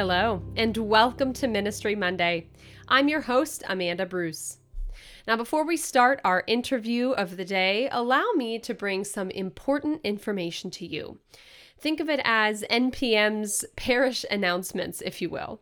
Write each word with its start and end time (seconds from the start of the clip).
Hello, 0.00 0.40
and 0.56 0.74
welcome 0.78 1.34
to 1.34 1.46
Ministry 1.46 1.94
Monday. 1.94 2.48
I'm 2.88 3.10
your 3.10 3.20
host, 3.20 3.62
Amanda 3.68 4.06
Bruce. 4.06 4.56
Now, 5.28 5.36
before 5.36 5.66
we 5.66 5.76
start 5.76 6.22
our 6.24 6.42
interview 6.46 7.10
of 7.10 7.36
the 7.36 7.44
day, 7.44 7.86
allow 7.92 8.24
me 8.34 8.58
to 8.60 8.72
bring 8.72 9.04
some 9.04 9.30
important 9.30 10.00
information 10.02 10.70
to 10.70 10.86
you. 10.86 11.18
Think 11.78 12.00
of 12.00 12.08
it 12.08 12.22
as 12.24 12.64
NPM's 12.70 13.66
parish 13.76 14.24
announcements, 14.30 15.02
if 15.02 15.20
you 15.20 15.28
will. 15.28 15.60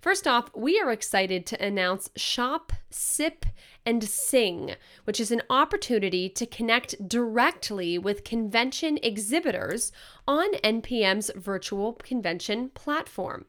First 0.00 0.26
off, 0.26 0.50
we 0.54 0.80
are 0.80 0.92
excited 0.92 1.46
to 1.46 1.64
announce 1.64 2.10
Shop, 2.16 2.72
Sip, 2.90 3.46
and 3.84 4.04
Sing, 4.04 4.74
which 5.04 5.20
is 5.20 5.30
an 5.30 5.42
opportunity 5.50 6.28
to 6.28 6.46
connect 6.46 7.08
directly 7.08 7.98
with 7.98 8.24
convention 8.24 8.98
exhibitors 9.02 9.92
on 10.26 10.54
NPM's 10.56 11.30
virtual 11.34 11.94
convention 11.94 12.70
platform. 12.70 13.46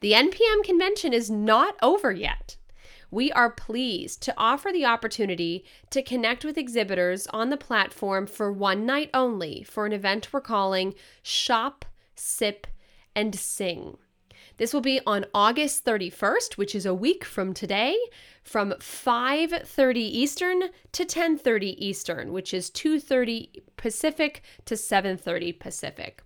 The 0.00 0.12
NPM 0.12 0.62
convention 0.64 1.12
is 1.12 1.30
not 1.30 1.76
over 1.82 2.12
yet. 2.12 2.56
We 3.10 3.30
are 3.32 3.50
pleased 3.50 4.22
to 4.22 4.34
offer 4.36 4.72
the 4.72 4.84
opportunity 4.84 5.64
to 5.90 6.02
connect 6.02 6.44
with 6.44 6.58
exhibitors 6.58 7.26
on 7.28 7.50
the 7.50 7.56
platform 7.56 8.26
for 8.26 8.50
one 8.50 8.84
night 8.84 9.10
only 9.14 9.62
for 9.62 9.86
an 9.86 9.92
event 9.92 10.32
we're 10.32 10.40
calling 10.40 10.94
Shop, 11.22 11.84
Sip, 12.14 12.66
and 13.14 13.34
Sing. 13.34 13.96
This 14.58 14.72
will 14.72 14.80
be 14.80 15.00
on 15.06 15.26
August 15.34 15.84
31st, 15.84 16.56
which 16.56 16.74
is 16.74 16.86
a 16.86 16.94
week 16.94 17.24
from 17.24 17.52
today, 17.52 17.96
from 18.42 18.72
5:30 18.80 20.00
Eastern 20.00 20.70
to 20.92 21.04
10:30 21.04 21.74
Eastern, 21.78 22.32
which 22.32 22.54
is 22.54 22.70
2:30 22.70 23.62
Pacific 23.76 24.42
to 24.64 24.74
7:30 24.74 25.52
Pacific. 25.52 26.22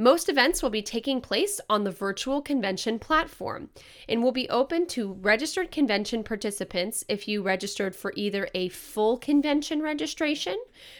Most 0.00 0.28
events 0.28 0.62
will 0.62 0.70
be 0.70 0.80
taking 0.80 1.20
place 1.20 1.60
on 1.68 1.82
the 1.82 1.90
virtual 1.90 2.40
convention 2.40 3.00
platform 3.00 3.68
and 4.08 4.22
will 4.22 4.32
be 4.32 4.48
open 4.48 4.86
to 4.86 5.14
registered 5.14 5.72
convention 5.72 6.22
participants 6.22 7.04
if 7.08 7.26
you 7.26 7.42
registered 7.42 7.96
for 7.96 8.12
either 8.14 8.48
a 8.54 8.68
full 8.68 9.18
convention 9.18 9.82
registration, 9.82 10.56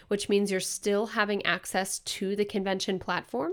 which 0.09 0.28
means 0.28 0.50
you're 0.50 0.59
still 0.59 1.06
having 1.06 1.47
access 1.47 2.00
to 2.00 2.34
the 2.34 2.44
convention 2.44 2.98
platform, 2.98 3.53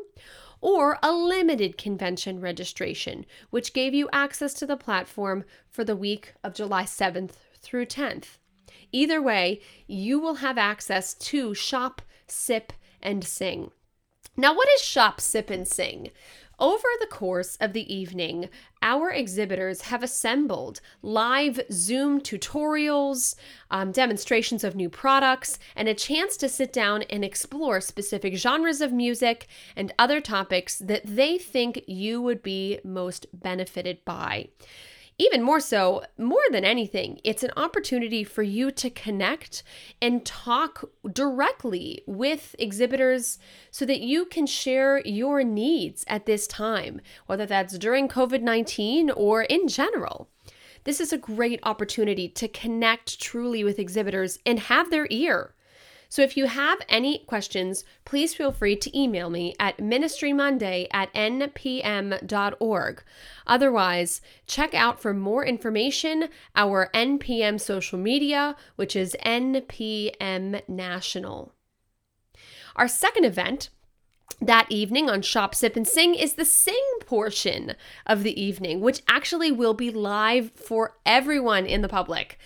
or 0.66 0.98
a 1.03 1.14
limited 1.14 1.78
convention 1.78 2.42
registration, 2.42 3.24
which 3.52 3.72
gave 3.72 3.94
you 3.94 4.09
access 4.12 4.52
to 4.52 4.66
the 4.66 4.76
platform 4.76 5.44
for 5.70 5.84
the 5.84 5.96
week 5.96 6.34
of 6.44 6.56
July 6.56 6.81
7th 6.81 7.34
through 7.62 7.86
10th. 7.86 8.40
Either 8.92 9.22
way, 9.22 9.62
you 9.86 10.20
will 10.20 10.36
have 10.36 10.58
access 10.58 11.14
to 11.14 11.53
Shop, 11.53 12.02
Sip, 12.26 12.74
and 13.00 13.24
Sing. 13.24 13.70
Now, 14.36 14.56
what 14.56 14.68
is 14.74 14.81
Shop, 14.81 15.22
Sip, 15.22 15.52
and 15.52 15.68
Sing? 15.68 16.09
Over 16.59 16.88
the 16.99 17.07
course 17.07 17.57
of 17.57 17.73
the 17.73 17.93
evening, 17.93 18.49
our 18.81 19.11
exhibitors 19.11 19.81
have 19.81 20.03
assembled 20.03 20.79
live 21.01 21.59
Zoom 21.71 22.21
tutorials, 22.21 23.35
um, 23.69 23.91
demonstrations 23.91 24.63
of 24.63 24.75
new 24.75 24.89
products, 24.89 25.59
and 25.75 25.89
a 25.89 25.93
chance 25.93 26.38
to 26.38 26.47
sit 26.47 26.71
down 26.71 27.01
and 27.03 27.25
explore 27.25 27.81
specific 27.81 28.35
genres 28.35 28.79
of 28.79 28.93
music 28.93 29.47
and 29.75 29.93
other 29.99 30.21
topics 30.21 30.77
that 30.79 31.05
they 31.05 31.38
think 31.38 31.83
you 31.88 32.21
would 32.21 32.41
be 32.41 32.79
most 32.83 33.27
benefited 33.33 34.03
by. 34.05 34.47
Even 35.18 35.42
more 35.42 35.62
so, 35.62 36.03
more 36.18 36.44
than 36.52 36.66
anything, 36.66 37.22
it's 37.24 37.42
an 37.42 37.52
opportunity 37.56 38.26
for 38.26 38.44
you 38.44 38.70
to 38.72 38.90
connect 38.90 39.64
and 40.02 40.26
talk 40.26 40.90
directly 41.09 42.03
with 42.06 42.53
exhibitors 42.59 43.40
so 43.72 43.86
that 43.86 44.02
you 44.02 44.26
can 44.26 44.46
share 44.46 45.00
your 45.08 45.42
needs 45.42 46.03
at 46.09 46.26
this 46.26 46.48
time, 46.48 47.00
whether 47.28 47.46
that's 47.46 47.78
during 47.78 48.09
COVID 48.09 48.42
19 48.42 49.09
or 49.09 49.44
in 49.44 49.70
general. 49.70 50.30
This 50.84 51.00
is 51.00 51.14
a 51.14 51.18
great 51.18 51.62
opportunity 51.64 52.28
to 52.30 52.50
connect 52.50 53.20
truly 53.22 53.64
with 53.64 53.80
exhibitors 53.80 54.38
and 54.46 54.59
have 54.59 54.92
their 54.92 55.08
ear. 55.09 55.54
So 56.09 56.21
if 56.21 56.38
you 56.38 56.45
have 56.45 56.79
any 56.89 57.19
questions, 57.25 57.83
please 58.03 58.33
feel 58.33 58.51
free 58.51 58.75
to 58.77 58.97
email 58.97 59.29
me 59.29 59.55
at 59.59 59.77
ministrymonday 59.77 60.88
at 60.91 61.13
npm.org. 61.13 63.03
Otherwise, 63.47 64.21
check 64.47 64.73
out 64.73 65.01
for 65.01 65.13
more 65.13 65.45
information 65.45 66.29
our 66.55 66.89
NPM 66.93 67.59
social 67.59 67.99
media, 67.99 68.55
which 68.75 68.95
is 68.95 69.16
NPM 69.25 70.61
National. 70.67 71.53
Our 72.75 72.87
second 72.87 73.25
event 73.25 73.69
that 74.41 74.67
evening 74.69 75.09
on 75.09 75.22
Shop, 75.22 75.55
Sip, 75.55 75.75
and 75.75 75.87
Sing 75.87 76.13
is 76.13 76.33
the 76.33 76.45
sing 76.45 76.83
portion 77.05 77.75
of 78.05 78.23
the 78.23 78.39
evening, 78.39 78.81
which 78.81 79.01
actually 79.07 79.51
will 79.51 79.73
be 79.73 79.91
live 79.91 80.51
for 80.51 80.97
everyone 81.05 81.66
in 81.66 81.81
the 81.81 81.87
public 81.87 82.37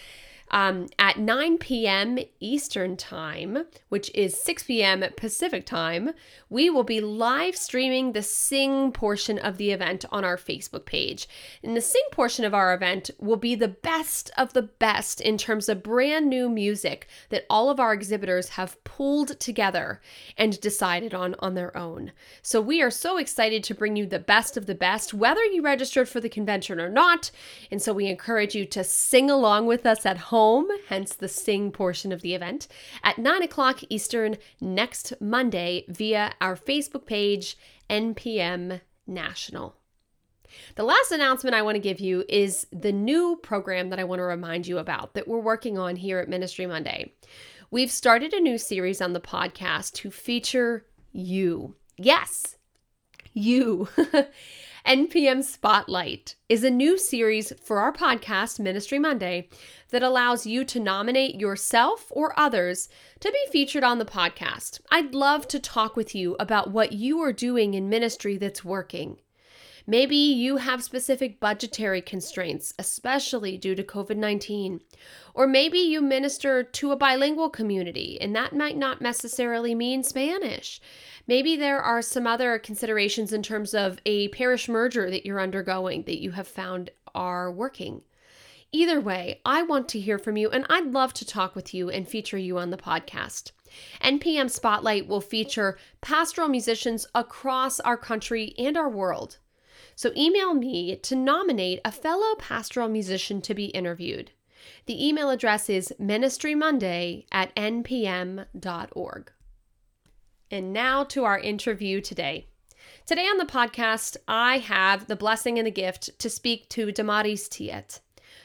um, 0.51 0.87
at 0.97 1.19
9 1.19 1.57
p.m. 1.57 2.19
Eastern 2.39 2.97
Time, 2.97 3.65
which 3.89 4.11
is 4.15 4.41
6 4.41 4.63
p.m. 4.63 5.03
Pacific 5.15 5.65
Time, 5.65 6.11
we 6.49 6.69
will 6.69 6.83
be 6.83 7.01
live 7.01 7.55
streaming 7.55 8.11
the 8.11 8.23
sing 8.23 8.91
portion 8.91 9.37
of 9.37 9.57
the 9.57 9.71
event 9.71 10.05
on 10.11 10.23
our 10.23 10.37
Facebook 10.37 10.85
page. 10.85 11.27
And 11.63 11.77
the 11.77 11.81
sing 11.81 12.01
portion 12.11 12.45
of 12.45 12.53
our 12.53 12.73
event 12.73 13.11
will 13.19 13.37
be 13.37 13.55
the 13.55 13.67
best 13.67 14.31
of 14.37 14.53
the 14.53 14.63
best 14.63 15.21
in 15.21 15.37
terms 15.37 15.69
of 15.69 15.83
brand 15.83 16.27
new 16.29 16.49
music 16.49 17.07
that 17.29 17.45
all 17.49 17.69
of 17.69 17.79
our 17.79 17.93
exhibitors 17.93 18.49
have 18.49 18.83
pulled 18.83 19.39
together 19.39 20.01
and 20.37 20.59
decided 20.59 21.13
on 21.13 21.35
on 21.39 21.53
their 21.53 21.75
own. 21.77 22.11
So 22.41 22.59
we 22.59 22.81
are 22.81 22.91
so 22.91 23.17
excited 23.17 23.63
to 23.65 23.75
bring 23.75 23.95
you 23.95 24.05
the 24.05 24.19
best 24.19 24.57
of 24.57 24.65
the 24.65 24.75
best, 24.75 25.13
whether 25.13 25.43
you 25.45 25.61
registered 25.61 26.09
for 26.09 26.19
the 26.19 26.29
convention 26.29 26.79
or 26.79 26.89
not. 26.89 27.31
And 27.69 27.81
so 27.81 27.93
we 27.93 28.07
encourage 28.07 28.55
you 28.55 28.65
to 28.65 28.83
sing 28.83 29.29
along 29.29 29.67
with 29.67 29.85
us 29.85 30.05
at 30.05 30.17
home 30.17 30.38
home, 30.39 30.69
hence 30.87 31.15
the 31.15 31.27
sing 31.27 31.69
portion 31.69 32.13
of 32.13 32.21
the 32.21 32.33
event, 32.33 32.65
at 33.03 33.17
9 33.17 33.43
o'clock 33.43 33.81
Eastern 33.89 34.37
next 34.61 35.11
Monday 35.19 35.83
via 35.89 36.31
our 36.39 36.55
Facebook 36.55 37.05
page, 37.05 37.57
NPM 37.89 38.79
National. 39.05 39.75
The 40.75 40.85
last 40.85 41.11
announcement 41.11 41.57
I 41.57 41.61
want 41.61 41.75
to 41.75 41.81
give 41.81 41.99
you 41.99 42.23
is 42.29 42.65
the 42.71 42.93
new 42.93 43.37
program 43.43 43.89
that 43.89 43.99
I 43.99 44.05
want 44.05 44.19
to 44.19 44.23
remind 44.23 44.65
you 44.65 44.77
about 44.77 45.13
that 45.13 45.27
we're 45.27 45.41
working 45.41 45.77
on 45.77 45.97
here 45.97 46.19
at 46.19 46.29
Ministry 46.29 46.65
Monday. 46.65 47.11
We've 47.69 47.91
started 47.91 48.31
a 48.31 48.39
new 48.39 48.57
series 48.57 49.01
on 49.01 49.11
the 49.11 49.19
podcast 49.19 49.91
to 49.95 50.09
feature 50.09 50.85
you. 51.11 51.75
Yes, 51.97 52.55
you. 53.33 53.87
NPM 54.85 55.43
Spotlight 55.43 56.35
is 56.47 56.63
a 56.63 56.69
new 56.69 56.97
series 56.97 57.53
for 57.61 57.79
our 57.79 57.91
podcast, 57.91 58.59
Ministry 58.59 58.97
Monday, 58.97 59.49
that 59.89 60.01
allows 60.01 60.45
you 60.45 60.63
to 60.65 60.79
nominate 60.79 61.35
yourself 61.35 62.07
or 62.09 62.37
others 62.39 62.89
to 63.19 63.31
be 63.31 63.51
featured 63.51 63.83
on 63.83 63.99
the 63.99 64.05
podcast. 64.05 64.79
I'd 64.89 65.13
love 65.13 65.47
to 65.49 65.59
talk 65.59 65.95
with 65.95 66.15
you 66.15 66.35
about 66.39 66.71
what 66.71 66.93
you 66.93 67.19
are 67.19 67.33
doing 67.33 67.73
in 67.73 67.89
ministry 67.89 68.37
that's 68.37 68.63
working. 68.63 69.19
Maybe 69.89 70.17
you 70.17 70.57
have 70.57 70.83
specific 70.83 71.39
budgetary 71.39 72.03
constraints, 72.03 72.75
especially 72.77 73.57
due 73.57 73.73
to 73.73 73.83
COVID 73.83 74.17
19. 74.17 74.81
Or 75.33 75.47
maybe 75.47 75.79
you 75.79 75.99
minister 75.99 76.61
to 76.63 76.91
a 76.91 76.95
bilingual 76.95 77.49
community, 77.49 78.19
and 78.21 78.35
that 78.35 78.55
might 78.55 78.77
not 78.77 79.01
necessarily 79.01 79.73
mean 79.73 80.03
Spanish. 80.03 80.79
Maybe 81.29 81.55
there 81.55 81.79
are 81.79 82.01
some 82.01 82.25
other 82.25 82.57
considerations 82.57 83.33
in 83.33 83.43
terms 83.43 83.75
of 83.75 83.99
a 84.03 84.29
parish 84.29 84.67
merger 84.67 85.11
that 85.11 85.27
you're 85.27 85.39
undergoing 85.39 86.01
that 86.05 86.19
you 86.19 86.31
have 86.31 86.47
found 86.47 86.89
are 87.13 87.51
working. 87.51 88.01
Either 88.71 88.99
way, 88.99 89.39
I 89.45 89.61
want 89.61 89.87
to 89.89 89.99
hear 89.99 90.17
from 90.17 90.37
you, 90.37 90.49
and 90.49 90.65
I'd 90.71 90.91
love 90.91 91.13
to 91.13 91.27
talk 91.27 91.53
with 91.53 91.71
you 91.71 91.91
and 91.91 92.07
feature 92.07 92.39
you 92.39 92.57
on 92.57 92.71
the 92.71 92.77
podcast. 92.77 93.51
NPM 94.01 94.49
Spotlight 94.49 95.07
will 95.07 95.21
feature 95.21 95.77
pastoral 96.01 96.47
musicians 96.47 97.05
across 97.13 97.79
our 97.79 97.95
country 97.95 98.55
and 98.57 98.75
our 98.75 98.89
world. 98.89 99.37
So 99.95 100.11
email 100.17 100.55
me 100.55 100.95
to 100.95 101.15
nominate 101.15 101.79
a 101.85 101.91
fellow 101.91 102.33
pastoral 102.39 102.89
musician 102.89 103.39
to 103.41 103.53
be 103.53 103.65
interviewed. 103.65 104.31
The 104.87 105.07
email 105.07 105.29
address 105.29 105.69
is 105.69 105.93
ministrymonday 106.01 107.25
at 107.31 107.55
npm.org. 107.55 109.31
And 110.51 110.73
now 110.73 111.03
to 111.05 111.25
our 111.25 111.37
interview 111.37 112.01
today. 112.01 112.47
Today 113.05 113.25
on 113.25 113.37
the 113.37 113.45
podcast, 113.45 114.17
I 114.27 114.57
have 114.57 115.05
the 115.05 115.15
blessing 115.15 115.59
and 115.59 115.67
the 115.67 115.71
gift 115.71 116.17
to 116.19 116.29
speak 116.29 116.67
to 116.69 116.91
Damaris 116.91 117.47
Thillet. 117.47 117.99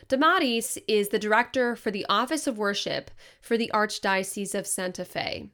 Damaris 0.09 0.77
is 0.87 1.09
the 1.09 1.19
director 1.19 1.75
for 1.75 1.91
the 1.91 2.05
Office 2.11 2.47
of 2.47 2.59
Worship 2.59 3.11
for 3.41 3.56
the 3.56 3.71
Archdiocese 3.73 4.55
of 4.55 4.67
Santa 4.67 5.05
Fe. 5.05 5.49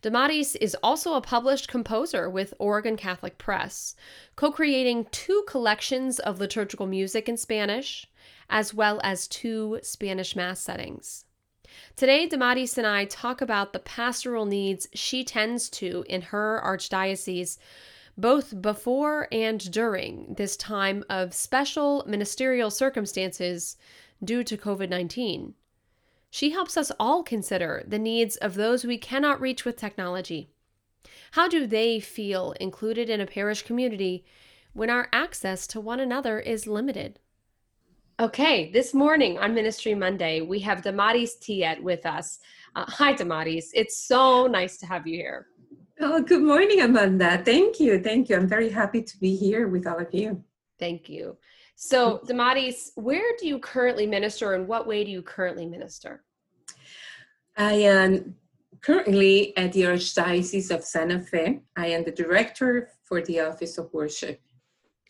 Damaris 0.00 0.54
is 0.56 0.76
also 0.80 1.14
a 1.14 1.20
published 1.20 1.66
composer 1.68 2.30
with 2.30 2.54
Oregon 2.60 2.96
Catholic 2.96 3.36
Press, 3.36 3.96
co 4.36 4.52
creating 4.52 5.06
two 5.10 5.44
collections 5.48 6.20
of 6.20 6.38
liturgical 6.38 6.86
music 6.86 7.28
in 7.28 7.36
Spanish, 7.36 8.06
as 8.48 8.72
well 8.72 9.00
as 9.02 9.26
two 9.26 9.80
Spanish 9.82 10.36
Mass 10.36 10.60
settings. 10.60 11.24
Today, 11.96 12.26
Damaris 12.26 12.78
and 12.78 12.86
I 12.86 13.04
talk 13.04 13.40
about 13.40 13.72
the 13.72 13.78
pastoral 13.78 14.46
needs 14.46 14.88
she 14.94 15.24
tends 15.24 15.68
to 15.70 16.04
in 16.08 16.22
her 16.22 16.60
archdiocese, 16.64 17.58
both 18.16 18.60
before 18.60 19.28
and 19.30 19.70
during 19.70 20.34
this 20.34 20.56
time 20.56 21.04
of 21.08 21.34
special 21.34 22.04
ministerial 22.06 22.70
circumstances 22.70 23.76
due 24.22 24.44
to 24.44 24.56
COVID 24.56 24.88
19. 24.88 25.54
She 26.30 26.50
helps 26.50 26.76
us 26.76 26.92
all 27.00 27.22
consider 27.22 27.82
the 27.86 27.98
needs 27.98 28.36
of 28.36 28.54
those 28.54 28.84
we 28.84 28.98
cannot 28.98 29.40
reach 29.40 29.64
with 29.64 29.76
technology. 29.76 30.50
How 31.32 31.48
do 31.48 31.66
they 31.66 32.00
feel 32.00 32.52
included 32.60 33.08
in 33.08 33.20
a 33.20 33.26
parish 33.26 33.62
community 33.62 34.24
when 34.72 34.90
our 34.90 35.08
access 35.12 35.66
to 35.68 35.80
one 35.80 36.00
another 36.00 36.38
is 36.38 36.66
limited? 36.66 37.18
Okay, 38.20 38.70
this 38.70 38.92
morning 38.92 39.38
on 39.38 39.54
Ministry 39.54 39.94
Monday, 39.94 40.42
we 40.42 40.58
have 40.58 40.82
Damaris 40.82 41.36
Thillet 41.36 41.82
with 41.82 42.04
us. 42.04 42.38
Uh, 42.76 42.84
hi, 42.86 43.14
Damaris. 43.14 43.70
It's 43.72 43.96
so 43.96 44.46
nice 44.46 44.76
to 44.76 44.84
have 44.84 45.06
you 45.06 45.16
here. 45.16 45.46
Oh, 46.00 46.20
good 46.20 46.42
morning, 46.42 46.82
Amanda. 46.82 47.40
Thank 47.42 47.80
you. 47.80 47.98
Thank 47.98 48.28
you. 48.28 48.36
I'm 48.36 48.46
very 48.46 48.68
happy 48.68 49.00
to 49.00 49.18
be 49.20 49.34
here 49.34 49.68
with 49.68 49.86
all 49.86 49.98
of 49.98 50.12
you. 50.12 50.44
Thank 50.78 51.08
you. 51.08 51.38
So, 51.76 52.20
Damaris, 52.26 52.92
where 52.96 53.24
do 53.38 53.48
you 53.48 53.58
currently 53.58 54.06
minister 54.06 54.52
and 54.52 54.68
what 54.68 54.86
way 54.86 55.02
do 55.02 55.10
you 55.10 55.22
currently 55.22 55.64
minister? 55.64 56.22
I 57.56 57.72
am 57.72 58.34
currently 58.82 59.56
at 59.56 59.72
the 59.72 59.84
Archdiocese 59.84 60.70
of 60.70 60.84
Santa 60.84 61.20
Fe. 61.20 61.60
I 61.74 61.86
am 61.86 62.04
the 62.04 62.12
director 62.12 62.90
for 63.02 63.22
the 63.22 63.40
Office 63.40 63.78
of 63.78 63.88
Worship. 63.94 64.42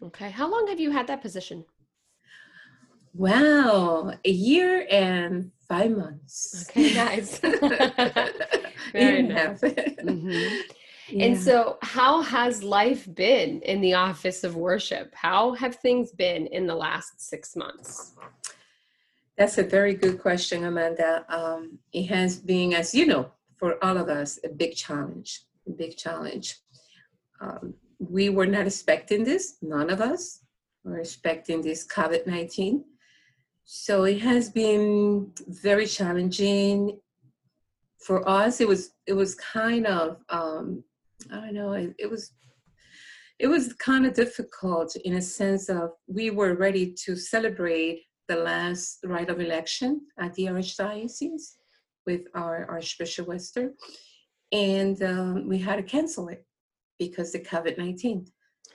Okay. 0.00 0.30
How 0.30 0.48
long 0.48 0.68
have 0.68 0.78
you 0.78 0.92
had 0.92 1.08
that 1.08 1.22
position? 1.22 1.64
Wow, 3.14 4.14
a 4.24 4.30
year 4.30 4.86
and 4.90 5.50
five 5.68 5.90
months. 5.90 6.66
Okay, 6.70 6.94
nice. 7.06 7.38
Very 8.92 9.22
nice. 9.22 9.60
Mm-hmm. 9.60 10.70
Yeah. 11.08 11.26
And 11.26 11.40
so, 11.40 11.78
how 11.82 12.22
has 12.22 12.62
life 12.62 13.12
been 13.14 13.60
in 13.62 13.80
the 13.80 13.94
office 13.94 14.44
of 14.44 14.54
worship? 14.54 15.12
How 15.14 15.54
have 15.54 15.76
things 15.76 16.12
been 16.12 16.46
in 16.46 16.66
the 16.66 16.74
last 16.74 17.20
six 17.20 17.56
months? 17.56 18.14
That's 19.36 19.58
a 19.58 19.64
very 19.64 19.94
good 19.94 20.20
question, 20.20 20.64
Amanda. 20.64 21.24
Um, 21.28 21.78
it 21.92 22.04
has 22.04 22.36
been, 22.36 22.74
as 22.74 22.94
you 22.94 23.06
know, 23.06 23.32
for 23.56 23.82
all 23.84 23.96
of 23.96 24.08
us, 24.08 24.38
a 24.44 24.48
big 24.48 24.76
challenge. 24.76 25.42
A 25.66 25.72
big 25.72 25.96
challenge. 25.96 26.58
Um, 27.40 27.74
we 27.98 28.28
were 28.28 28.46
not 28.46 28.66
expecting 28.66 29.24
this. 29.24 29.56
None 29.62 29.90
of 29.90 30.00
us 30.00 30.40
were 30.84 30.98
expecting 30.98 31.60
this 31.60 31.86
COVID 31.86 32.26
19. 32.26 32.84
So 33.64 34.04
it 34.04 34.20
has 34.20 34.50
been 34.50 35.32
very 35.46 35.86
challenging 35.86 36.98
for 38.04 38.28
us. 38.28 38.60
It 38.60 38.68
was 38.68 38.90
it 39.06 39.12
was 39.12 39.34
kind 39.34 39.86
of 39.86 40.16
um, 40.28 40.82
I 41.30 41.36
don't 41.36 41.54
know. 41.54 41.72
It, 41.74 41.94
it 41.98 42.10
was 42.10 42.32
it 43.38 43.46
was 43.46 43.72
kind 43.74 44.06
of 44.06 44.14
difficult 44.14 44.96
in 44.96 45.14
a 45.14 45.22
sense 45.22 45.68
of 45.68 45.90
we 46.06 46.30
were 46.30 46.54
ready 46.54 46.94
to 47.04 47.16
celebrate 47.16 48.02
the 48.28 48.36
last 48.36 48.98
rite 49.04 49.30
of 49.30 49.40
election 49.40 50.02
at 50.18 50.34
the 50.34 50.46
Archdiocese 50.46 51.54
with 52.06 52.22
our 52.34 52.66
Archbishop 52.70 53.28
Wester, 53.28 53.72
and 54.52 55.02
um, 55.02 55.48
we 55.48 55.58
had 55.58 55.76
to 55.76 55.82
cancel 55.82 56.28
it 56.28 56.44
because 56.98 57.34
of 57.34 57.42
COVID 57.42 57.78
nineteen. 57.78 58.26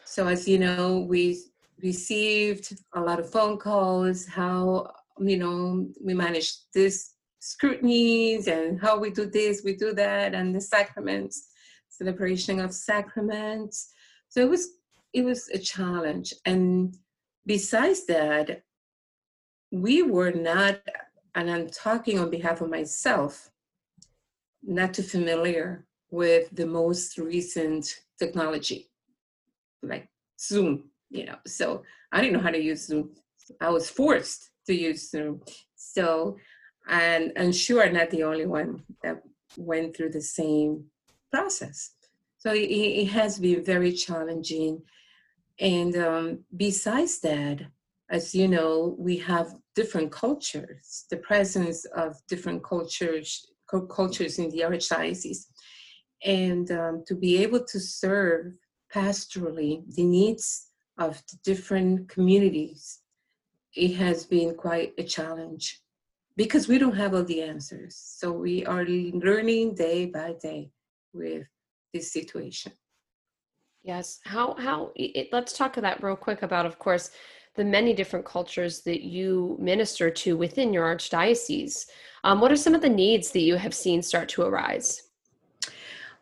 So 0.06 0.28
as 0.28 0.48
you 0.48 0.60
know, 0.60 1.00
we 1.00 1.42
received 1.82 2.76
a 2.94 3.02
lot 3.02 3.20
of 3.20 3.30
phone 3.30 3.58
calls. 3.58 4.26
How 4.26 4.92
you 5.20 5.38
know 5.38 5.90
we 6.04 6.14
manage 6.14 6.54
this 6.74 7.14
scrutinies 7.40 8.48
and 8.48 8.80
how 8.80 8.98
we 8.98 9.12
do 9.12 9.26
this, 9.26 9.62
we 9.64 9.76
do 9.76 9.94
that, 9.94 10.34
and 10.34 10.56
the 10.56 10.62
sacraments 10.62 11.50
celebration 11.98 12.60
of 12.60 12.74
sacraments. 12.74 13.92
So 14.30 14.42
it 14.42 14.50
was 14.50 14.70
it 15.14 15.24
was 15.24 15.50
a 15.50 15.58
challenge. 15.58 16.34
And 16.46 16.96
besides 17.46 18.06
that, 18.08 18.64
we 19.72 20.02
were 20.02 20.32
not, 20.32 20.82
and 21.36 21.50
I'm 21.50 21.70
talking 21.70 22.20
on 22.20 22.30
behalf 22.30 22.62
of 22.62 22.70
myself, 22.70 23.50
not 24.62 24.94
too 24.94 25.04
familiar 25.04 25.86
with 26.12 26.50
the 26.52 26.66
most 26.66 27.18
recent 27.18 28.02
technology, 28.20 28.90
like 29.82 30.10
Zoom, 30.40 30.90
you 31.10 31.26
know. 31.26 31.38
So 31.46 31.84
I 32.12 32.22
didn't 32.22 32.34
know 32.34 32.44
how 32.44 32.52
to 32.52 32.62
use 32.62 32.88
Zoom. 32.88 33.12
I 33.62 33.70
was 33.70 33.90
forced 33.90 34.52
to 34.68 34.74
use 34.74 35.10
Zoom. 35.10 35.42
So, 35.76 36.38
and 36.88 37.32
I'm 37.38 37.52
sure 37.52 37.84
I'm 37.84 37.94
not 37.94 38.10
the 38.10 38.24
only 38.24 38.46
one 38.46 38.84
that 39.04 39.22
went 39.58 39.96
through 39.96 40.12
the 40.12 40.22
same 40.22 40.86
process. 41.32 41.92
So 42.38 42.54
it, 42.54 42.70
it 42.70 43.08
has 43.08 43.40
been 43.40 43.64
very 43.64 43.92
challenging. 43.92 44.82
And 45.60 45.96
um, 45.96 46.40
besides 46.56 47.20
that, 47.22 47.62
as 48.10 48.36
you 48.36 48.48
know, 48.48 48.96
we 49.00 49.18
have 49.18 49.56
different 49.74 50.12
cultures, 50.12 51.06
the 51.10 51.18
presence 51.18 51.86
of 51.86 52.16
different 52.28 52.64
cultures, 52.64 53.48
cultures 53.90 54.38
in 54.38 54.50
the 54.52 54.60
archdiocese. 54.60 55.46
And 56.24 56.70
um, 56.72 57.04
to 57.08 57.16
be 57.16 57.42
able 57.42 57.64
to 57.66 57.80
serve 57.80 58.54
pastorally 58.94 59.84
the 59.96 60.04
needs 60.04 60.68
of 60.98 61.22
the 61.30 61.38
different 61.44 62.10
communities, 62.10 63.00
it 63.76 63.96
has 63.96 64.26
been 64.26 64.56
quite 64.56 64.94
a 64.98 65.04
challenge 65.04 65.82
because 66.38 66.68
we 66.68 66.78
don't 66.78 66.96
have 66.96 67.14
all 67.14 67.24
the 67.24 67.42
answers. 67.42 67.96
So 67.96 68.32
we 68.32 68.66
are 68.66 68.86
learning 68.86 69.76
day 69.76 70.06
by 70.06 70.36
day 70.42 70.72
with 71.14 71.48
this 71.94 72.12
situation. 72.12 72.72
Yes. 73.84 74.20
How 74.24 74.56
how 74.58 74.92
it, 74.96 75.28
let's 75.32 75.54
talk 75.54 75.78
of 75.78 75.84
that 75.84 76.02
real 76.04 76.16
quick 76.16 76.42
about 76.42 76.66
of 76.66 76.80
course 76.80 77.12
the 77.56 77.64
many 77.64 77.94
different 77.94 78.26
cultures 78.26 78.82
that 78.82 79.02
you 79.02 79.58
minister 79.60 80.10
to 80.10 80.36
within 80.36 80.74
your 80.74 80.94
archdiocese. 80.94 81.86
Um, 82.24 82.42
what 82.42 82.52
are 82.52 82.58
some 82.58 82.76
of 82.76 82.82
the 82.82 82.90
needs 82.90 83.32
that 83.32 83.42
you 83.42 83.56
have 83.56 83.74
seen 83.74 84.02
start 84.02 84.28
to 84.30 84.42
arise? 84.42 85.04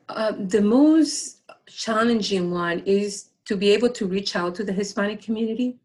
Uh, 0.10 0.34
the 0.38 0.62
most 0.62 1.42
challenging 1.68 2.52
one 2.52 2.80
is 2.86 3.30
to 3.46 3.56
be 3.58 3.72
able 3.72 3.90
to 3.90 4.08
reach 4.08 4.36
out 4.36 4.56
to 4.56 4.64
the 4.64 4.74
Hispanic 4.74 5.22
community 5.22 5.80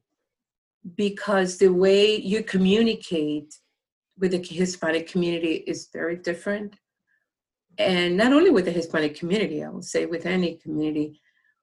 because 0.96 1.58
the 1.58 1.72
way 1.72 2.16
you 2.16 2.42
communicate 2.42 3.54
with 4.18 4.32
the 4.32 4.42
Hispanic 4.42 5.08
community 5.10 5.64
is 5.66 5.88
very 5.92 6.16
different 6.16 6.74
and 7.78 8.16
not 8.16 8.32
only 8.32 8.50
with 8.50 8.64
the 8.64 8.72
Hispanic 8.72 9.14
community, 9.14 9.62
I 9.62 9.68
would 9.68 9.84
say 9.84 10.04
with 10.04 10.26
any 10.26 10.56
community, 10.56 11.20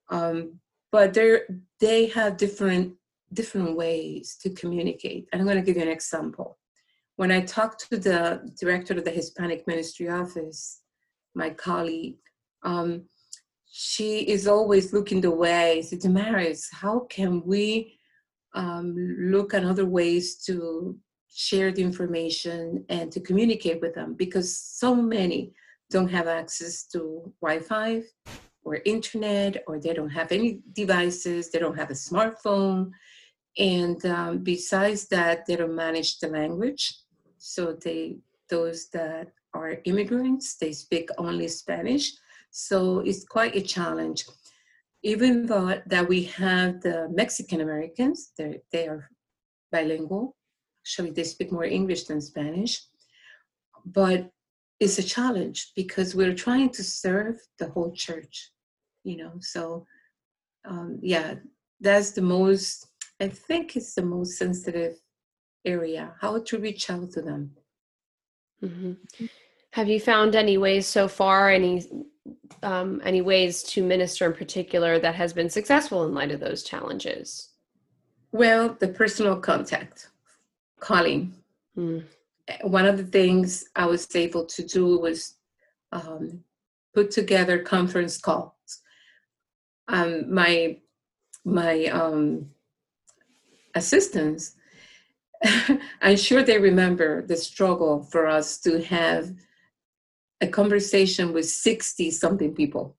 um, 0.10 0.60
but 0.92 1.14
they 1.14 1.40
they 1.80 2.08
have 2.08 2.38
different 2.38 2.94
different 3.34 3.76
ways 3.76 4.38
to 4.42 4.50
communicate. 4.50 5.28
And 5.32 5.42
I'm 5.42 5.48
going 5.48 5.58
to 5.58 5.64
give 5.64 5.76
you 5.76 5.84
an 5.84 5.90
example. 5.90 6.58
When 7.18 7.32
I 7.32 7.42
talked 7.42 7.90
to 7.90 7.98
the 7.98 8.50
director 8.60 8.94
of 8.94 9.04
the 9.04 9.12
Hispanic 9.12 9.68
Ministry 9.68 10.10
Office, 10.10 10.82
my 11.34 11.50
colleague, 11.50 12.18
um, 12.64 13.04
she 13.78 14.20
is 14.20 14.48
always 14.48 14.94
looking 14.94 15.20
the 15.20 15.30
way. 15.30 15.82
So 15.82 15.98
Damaris, 15.98 16.70
how 16.72 17.00
can 17.10 17.46
we 17.46 18.00
um, 18.54 18.96
look 19.20 19.54
at 19.54 19.66
other 19.66 19.86
ways 19.86 20.38
to 20.46 20.98
share 21.28 21.74
the 21.74 21.82
information 21.82 22.86
and 22.88 23.12
to 23.12 23.20
communicate 23.20 23.82
with 23.82 23.94
them? 23.94 24.14
Because 24.14 24.58
so 24.58 24.96
many 24.96 25.52
don't 25.92 26.08
have 26.08 26.30
access 26.30 26.86
to 26.94 27.30
Wi-Fi 27.42 28.04
or 28.64 28.80
internet, 28.86 29.62
or 29.68 29.78
they 29.78 29.94
don't 29.94 30.10
have 30.10 30.32
any 30.32 30.62
devices. 30.72 31.52
They 31.52 31.60
don't 31.60 31.78
have 31.78 31.90
a 31.90 32.02
smartphone, 32.08 32.92
and 33.58 34.04
um, 34.06 34.38
besides 34.38 35.10
that, 35.10 35.46
they 35.46 35.58
don't 35.58 35.76
manage 35.76 36.20
the 36.20 36.30
language. 36.30 36.98
So 37.40 37.74
they 37.74 38.20
those 38.50 38.88
that 38.94 39.34
are 39.54 39.80
immigrants, 39.84 40.56
they 40.56 40.72
speak 40.72 41.10
only 41.18 41.50
Spanish 41.50 42.14
so 42.58 43.00
it's 43.00 43.26
quite 43.26 43.54
a 43.58 43.62
challenge. 43.62 44.24
Even 45.04 45.46
though 45.46 45.82
that 45.88 46.08
we 46.08 46.24
have 46.24 46.80
the 46.80 47.10
Mexican 47.12 47.60
Americans, 47.60 48.32
they 48.38 48.88
are 48.88 49.10
bilingual. 49.74 50.38
Actually, 50.82 51.12
they 51.12 51.26
speak 51.26 51.52
more 51.52 51.66
English 51.66 52.06
than 52.06 52.22
Spanish. 52.22 52.82
But 53.86 54.30
it's 54.80 54.98
a 55.00 55.04
challenge 55.04 55.74
because 55.76 56.16
we're 56.16 56.34
trying 56.34 56.70
to 56.70 56.84
serve 56.84 57.36
the 57.60 57.68
whole 57.72 57.92
church, 57.92 58.52
you 59.04 59.18
know. 59.18 59.34
So, 59.42 59.86
um, 60.64 60.98
yeah, 61.02 61.36
that's 61.82 62.12
the 62.12 62.22
most, 62.22 62.88
I 63.20 63.28
think 63.28 63.76
it's 63.76 63.96
the 63.96 64.06
most 64.06 64.38
sensitive 64.38 64.96
area, 65.66 66.14
how 66.22 66.40
to 66.40 66.58
reach 66.58 66.90
out 66.90 67.12
to 67.12 67.22
them. 67.22 67.52
Mm-hmm. 68.64 69.26
Have 69.72 69.90
you 69.90 70.00
found 70.00 70.36
any 70.36 70.58
ways 70.58 70.88
so 70.88 71.10
far, 71.10 71.50
any 71.50 71.84
um, 72.64 73.02
any 73.04 73.22
ways 73.22 73.64
to 73.64 73.84
minister 73.84 74.26
in 74.26 74.34
particular 74.34 75.00
that 75.00 75.16
has 75.16 75.34
been 75.34 75.50
successful 75.50 76.06
in 76.06 76.14
light 76.14 76.32
of 76.32 76.40
those 76.40 76.64
challenges? 76.64 77.50
Well, 78.32 78.76
the 78.80 78.88
personal 78.88 79.38
contact, 79.38 80.10
calling. 80.80 81.34
Mm. 81.78 82.04
One 82.62 82.86
of 82.86 82.98
the 82.98 83.06
things 83.06 83.66
I 83.76 83.86
was 83.86 84.14
able 84.16 84.46
to 84.46 84.64
do 84.64 85.00
was 85.00 85.36
um, 85.92 86.44
put 86.94 87.12
together 87.12 87.60
conference 87.60 88.18
calls. 88.18 88.82
Um, 89.88 90.34
my 90.34 90.78
my 91.44 91.86
um, 91.86 92.50
assistants, 93.76 94.56
I'm 96.02 96.18
sure 96.18 96.42
they 96.42 96.58
remember 96.58 97.22
the 97.22 97.36
struggle 97.36 98.02
for 98.02 98.26
us 98.26 98.58
to 98.62 98.82
have 98.82 99.32
a 100.42 100.48
conversation 100.48 101.34
with 101.34 101.50
60 101.50 102.12
something 102.12 102.54
people. 102.54 102.98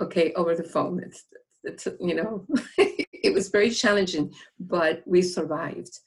Okay 0.00 0.32
over 0.34 0.54
the 0.54 0.64
phone. 0.64 1.02
It's, 1.02 1.24
it's 1.64 1.88
you 2.00 2.14
know 2.14 2.46
it 2.78 3.34
was 3.34 3.48
very 3.48 3.70
challenging 3.70 4.32
but 4.58 5.02
we 5.06 5.22
survived. 5.22 5.98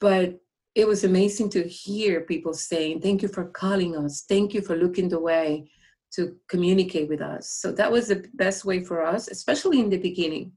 But 0.00 0.38
it 0.74 0.86
was 0.86 1.04
amazing 1.04 1.48
to 1.50 1.62
hear 1.66 2.20
people 2.20 2.52
saying 2.52 3.00
thank 3.00 3.22
you 3.22 3.28
for 3.28 3.46
calling 3.46 3.96
us. 3.96 4.24
Thank 4.28 4.54
you 4.54 4.60
for 4.60 4.76
looking 4.76 5.08
the 5.08 5.20
way 5.20 5.70
to 6.12 6.36
communicate 6.48 7.08
with 7.08 7.20
us. 7.20 7.50
So 7.50 7.72
that 7.72 7.90
was 7.90 8.08
the 8.08 8.26
best 8.34 8.64
way 8.64 8.84
for 8.84 9.04
us 9.04 9.28
especially 9.28 9.80
in 9.80 9.90
the 9.90 9.98
beginning. 9.98 10.52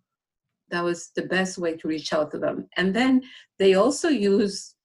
That 0.70 0.84
was 0.84 1.10
the 1.16 1.24
best 1.24 1.58
way 1.58 1.76
to 1.78 1.88
reach 1.88 2.14
out 2.14 2.32
to 2.32 2.38
them. 2.38 2.68
And 2.78 2.96
then 2.96 3.24
they 3.58 3.74
also 3.74 4.10
use 4.10 4.76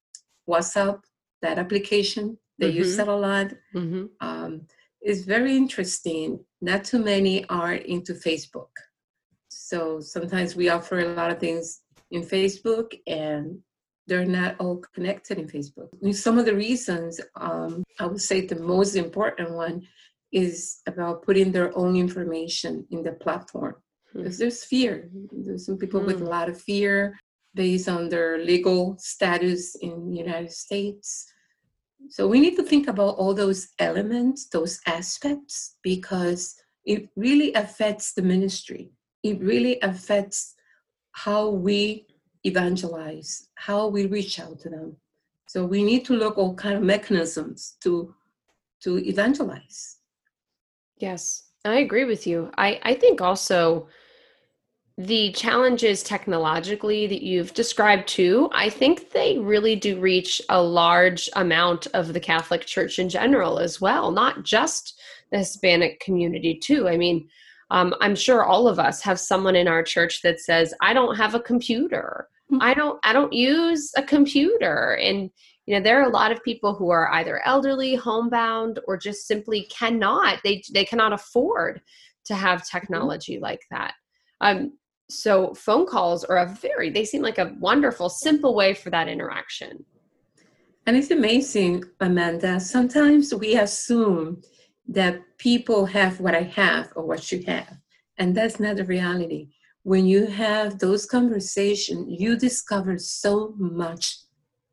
whatsapp 0.48 1.00
that 1.42 1.58
application 1.58 2.38
they 2.58 2.68
mm-hmm. 2.68 2.78
use 2.78 2.96
that 2.96 3.08
a 3.08 3.14
lot. 3.14 3.52
Mm-hmm. 3.74 4.04
Um, 4.20 4.66
it's 5.00 5.22
very 5.22 5.56
interesting. 5.56 6.44
Not 6.60 6.84
too 6.84 6.98
many 6.98 7.46
are 7.48 7.74
into 7.74 8.14
Facebook. 8.14 8.70
So 9.48 10.00
sometimes 10.00 10.56
we 10.56 10.68
offer 10.68 11.00
a 11.00 11.14
lot 11.14 11.30
of 11.30 11.38
things 11.38 11.80
in 12.10 12.22
Facebook 12.22 12.94
and 13.06 13.58
they're 14.06 14.24
not 14.24 14.56
all 14.60 14.82
connected 14.94 15.38
in 15.38 15.46
Facebook. 15.46 15.88
And 16.02 16.14
some 16.14 16.38
of 16.38 16.44
the 16.44 16.54
reasons, 16.54 17.20
um, 17.36 17.82
I 17.98 18.06
would 18.06 18.20
say 18.20 18.46
the 18.46 18.60
most 18.60 18.94
important 18.94 19.52
one 19.52 19.86
is 20.32 20.80
about 20.86 21.22
putting 21.22 21.52
their 21.52 21.76
own 21.76 21.96
information 21.96 22.86
in 22.90 23.02
the 23.02 23.12
platform. 23.12 23.76
Mm-hmm. 24.08 24.18
Because 24.18 24.38
there's 24.38 24.64
fear. 24.64 25.08
There's 25.32 25.66
some 25.66 25.78
people 25.78 26.00
mm-hmm. 26.00 26.08
with 26.08 26.22
a 26.22 26.30
lot 26.36 26.48
of 26.48 26.60
fear 26.60 27.18
based 27.54 27.88
on 27.88 28.08
their 28.08 28.38
legal 28.38 28.96
status 28.98 29.76
in 29.76 30.10
the 30.10 30.16
United 30.18 30.52
States. 30.52 31.26
So 32.10 32.28
we 32.28 32.40
need 32.40 32.56
to 32.56 32.62
think 32.62 32.88
about 32.88 33.16
all 33.16 33.34
those 33.34 33.68
elements, 33.78 34.48
those 34.48 34.80
aspects, 34.86 35.76
because 35.82 36.54
it 36.84 37.08
really 37.16 37.52
affects 37.54 38.12
the 38.12 38.22
ministry. 38.22 38.92
It 39.22 39.40
really 39.40 39.80
affects 39.80 40.54
how 41.12 41.48
we 41.48 42.06
evangelize, 42.44 43.48
how 43.54 43.88
we 43.88 44.06
reach 44.06 44.38
out 44.38 44.60
to 44.60 44.68
them. 44.68 44.96
So 45.48 45.64
we 45.64 45.82
need 45.82 46.04
to 46.06 46.14
look 46.14 46.36
all 46.36 46.54
kind 46.54 46.76
of 46.76 46.82
mechanisms 46.82 47.76
to 47.82 48.14
to 48.82 48.98
evangelize. 48.98 49.98
Yes, 50.98 51.44
I 51.64 51.76
agree 51.76 52.04
with 52.04 52.26
you. 52.26 52.50
I, 52.58 52.78
I 52.82 52.94
think 52.94 53.22
also 53.22 53.88
the 54.96 55.32
challenges 55.32 56.04
technologically 56.04 57.08
that 57.08 57.22
you've 57.22 57.52
described 57.52 58.06
too, 58.06 58.48
I 58.52 58.70
think 58.70 59.10
they 59.10 59.38
really 59.38 59.74
do 59.74 59.98
reach 59.98 60.40
a 60.48 60.62
large 60.62 61.28
amount 61.34 61.88
of 61.94 62.12
the 62.12 62.20
Catholic 62.20 62.64
Church 62.64 63.00
in 63.00 63.08
general 63.08 63.58
as 63.58 63.80
well, 63.80 64.12
not 64.12 64.44
just 64.44 65.00
the 65.32 65.38
Hispanic 65.38 65.98
community 65.98 66.60
too. 66.62 66.88
I 66.88 66.96
mean, 66.96 67.28
um, 67.70 67.92
I'm 68.00 68.14
sure 68.14 68.44
all 68.44 68.68
of 68.68 68.78
us 68.78 69.02
have 69.02 69.18
someone 69.18 69.56
in 69.56 69.66
our 69.66 69.82
church 69.82 70.22
that 70.22 70.38
says, 70.38 70.72
"I 70.80 70.92
don't 70.92 71.16
have 71.16 71.34
a 71.34 71.40
computer. 71.40 72.28
Mm-hmm. 72.52 72.62
I 72.62 72.74
don't. 72.74 73.00
I 73.02 73.12
don't 73.12 73.32
use 73.32 73.90
a 73.96 74.02
computer." 74.02 74.96
And 75.02 75.28
you 75.66 75.74
know, 75.74 75.82
there 75.82 75.98
are 76.00 76.08
a 76.08 76.12
lot 76.12 76.30
of 76.30 76.44
people 76.44 76.74
who 76.74 76.90
are 76.90 77.10
either 77.14 77.44
elderly, 77.44 77.96
homebound, 77.96 78.78
or 78.86 78.96
just 78.96 79.26
simply 79.26 79.66
cannot. 79.70 80.38
They 80.44 80.62
they 80.72 80.84
cannot 80.84 81.12
afford 81.12 81.80
to 82.26 82.34
have 82.36 82.60
mm-hmm. 82.60 82.78
technology 82.78 83.40
like 83.40 83.62
that. 83.72 83.94
Um, 84.40 84.74
so 85.08 85.54
phone 85.54 85.86
calls 85.86 86.24
are 86.24 86.38
a 86.38 86.46
very 86.46 86.90
they 86.90 87.04
seem 87.04 87.22
like 87.22 87.38
a 87.38 87.54
wonderful 87.58 88.08
simple 88.08 88.54
way 88.54 88.74
for 88.74 88.90
that 88.90 89.08
interaction. 89.08 89.84
And 90.86 90.96
it's 90.96 91.10
amazing 91.10 91.84
amanda 92.00 92.60
sometimes 92.60 93.34
we 93.34 93.56
assume 93.56 94.42
that 94.86 95.20
people 95.38 95.86
have 95.86 96.20
what 96.20 96.34
i 96.34 96.42
have 96.42 96.92
or 96.94 97.06
what 97.06 97.32
you 97.32 97.42
have 97.46 97.78
and 98.18 98.34
that's 98.34 98.60
not 98.60 98.76
the 98.76 98.84
reality. 98.84 99.48
When 99.82 100.06
you 100.06 100.26
have 100.26 100.78
those 100.78 101.04
conversations 101.04 102.06
you 102.08 102.36
discover 102.36 102.98
so 102.98 103.54
much 103.58 104.18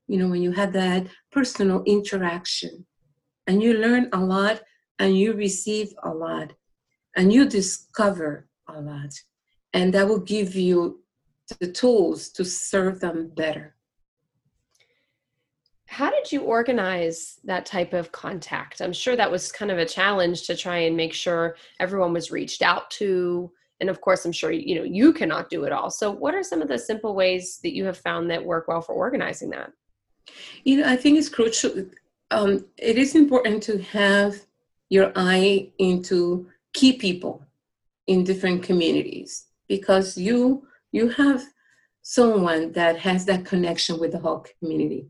you 0.07 0.17
know 0.17 0.27
when 0.27 0.41
you 0.41 0.51
have 0.51 0.73
that 0.73 1.07
personal 1.31 1.83
interaction 1.83 2.85
and 3.47 3.61
you 3.63 3.73
learn 3.73 4.09
a 4.13 4.19
lot 4.19 4.61
and 4.99 5.17
you 5.17 5.33
receive 5.33 5.89
a 6.03 6.09
lot 6.09 6.53
and 7.15 7.33
you 7.33 7.47
discover 7.47 8.47
a 8.67 8.79
lot 8.79 9.11
and 9.73 9.93
that 9.93 10.07
will 10.07 10.19
give 10.19 10.55
you 10.55 11.01
the 11.59 11.71
tools 11.71 12.29
to 12.29 12.45
serve 12.45 12.99
them 12.99 13.31
better. 13.35 13.75
How 15.85 16.09
did 16.09 16.31
you 16.31 16.43
organize 16.43 17.39
that 17.43 17.65
type 17.65 17.93
of 17.93 18.13
contact? 18.13 18.81
I'm 18.81 18.93
sure 18.93 19.17
that 19.17 19.29
was 19.29 19.51
kind 19.51 19.71
of 19.71 19.77
a 19.77 19.85
challenge 19.85 20.47
to 20.47 20.55
try 20.55 20.77
and 20.77 20.95
make 20.95 21.13
sure 21.13 21.57
everyone 21.81 22.13
was 22.13 22.31
reached 22.31 22.61
out 22.61 22.89
to. 22.91 23.51
And 23.81 23.89
of 23.89 23.99
course, 23.99 24.23
I'm 24.23 24.31
sure 24.31 24.51
you 24.51 24.75
know 24.75 24.83
you 24.83 25.11
cannot 25.11 25.49
do 25.49 25.65
it 25.65 25.73
all. 25.73 25.89
So, 25.89 26.09
what 26.09 26.33
are 26.33 26.43
some 26.43 26.61
of 26.61 26.69
the 26.69 26.77
simple 26.77 27.13
ways 27.13 27.59
that 27.63 27.75
you 27.75 27.83
have 27.85 27.97
found 27.97 28.29
that 28.31 28.45
work 28.45 28.69
well 28.69 28.81
for 28.81 28.93
organizing 28.93 29.49
that? 29.49 29.73
You 30.63 30.77
know, 30.77 30.89
I 30.89 30.95
think 30.95 31.17
it's 31.17 31.27
crucial. 31.27 31.85
Um, 32.29 32.65
it 32.77 32.97
is 32.97 33.15
important 33.15 33.61
to 33.63 33.79
have 33.79 34.35
your 34.89 35.11
eye 35.15 35.71
into 35.77 36.47
key 36.73 36.93
people 36.93 37.45
in 38.07 38.23
different 38.23 38.63
communities 38.63 39.47
because 39.71 40.17
you 40.17 40.67
you 40.91 41.07
have 41.07 41.41
someone 42.01 42.73
that 42.73 42.95
has 43.07 43.23
that 43.25 43.45
connection 43.45 43.97
with 44.01 44.11
the 44.11 44.19
whole 44.19 44.43
community. 44.59 45.03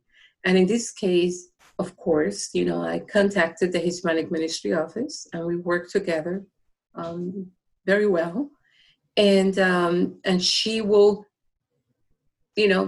And 0.46 0.56
in 0.56 0.68
this 0.68 0.92
case, 0.92 1.38
of 1.80 1.98
course, 1.98 2.40
you 2.54 2.66
know, 2.70 2.80
I 2.94 3.00
contacted 3.00 3.72
the 3.72 3.80
Hispanic 3.80 4.30
Ministry 4.30 4.74
Office 4.74 5.16
and 5.34 5.42
we 5.48 5.56
worked 5.56 5.92
together 5.92 6.46
um, 6.94 7.48
very 7.88 8.06
well. 8.06 8.52
And 9.18 9.58
um, 9.58 9.96
and 10.30 10.40
she 10.54 10.76
will, 10.82 11.26
you 12.56 12.68
know, 12.68 12.86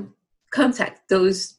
contact 0.51 1.09
those 1.09 1.57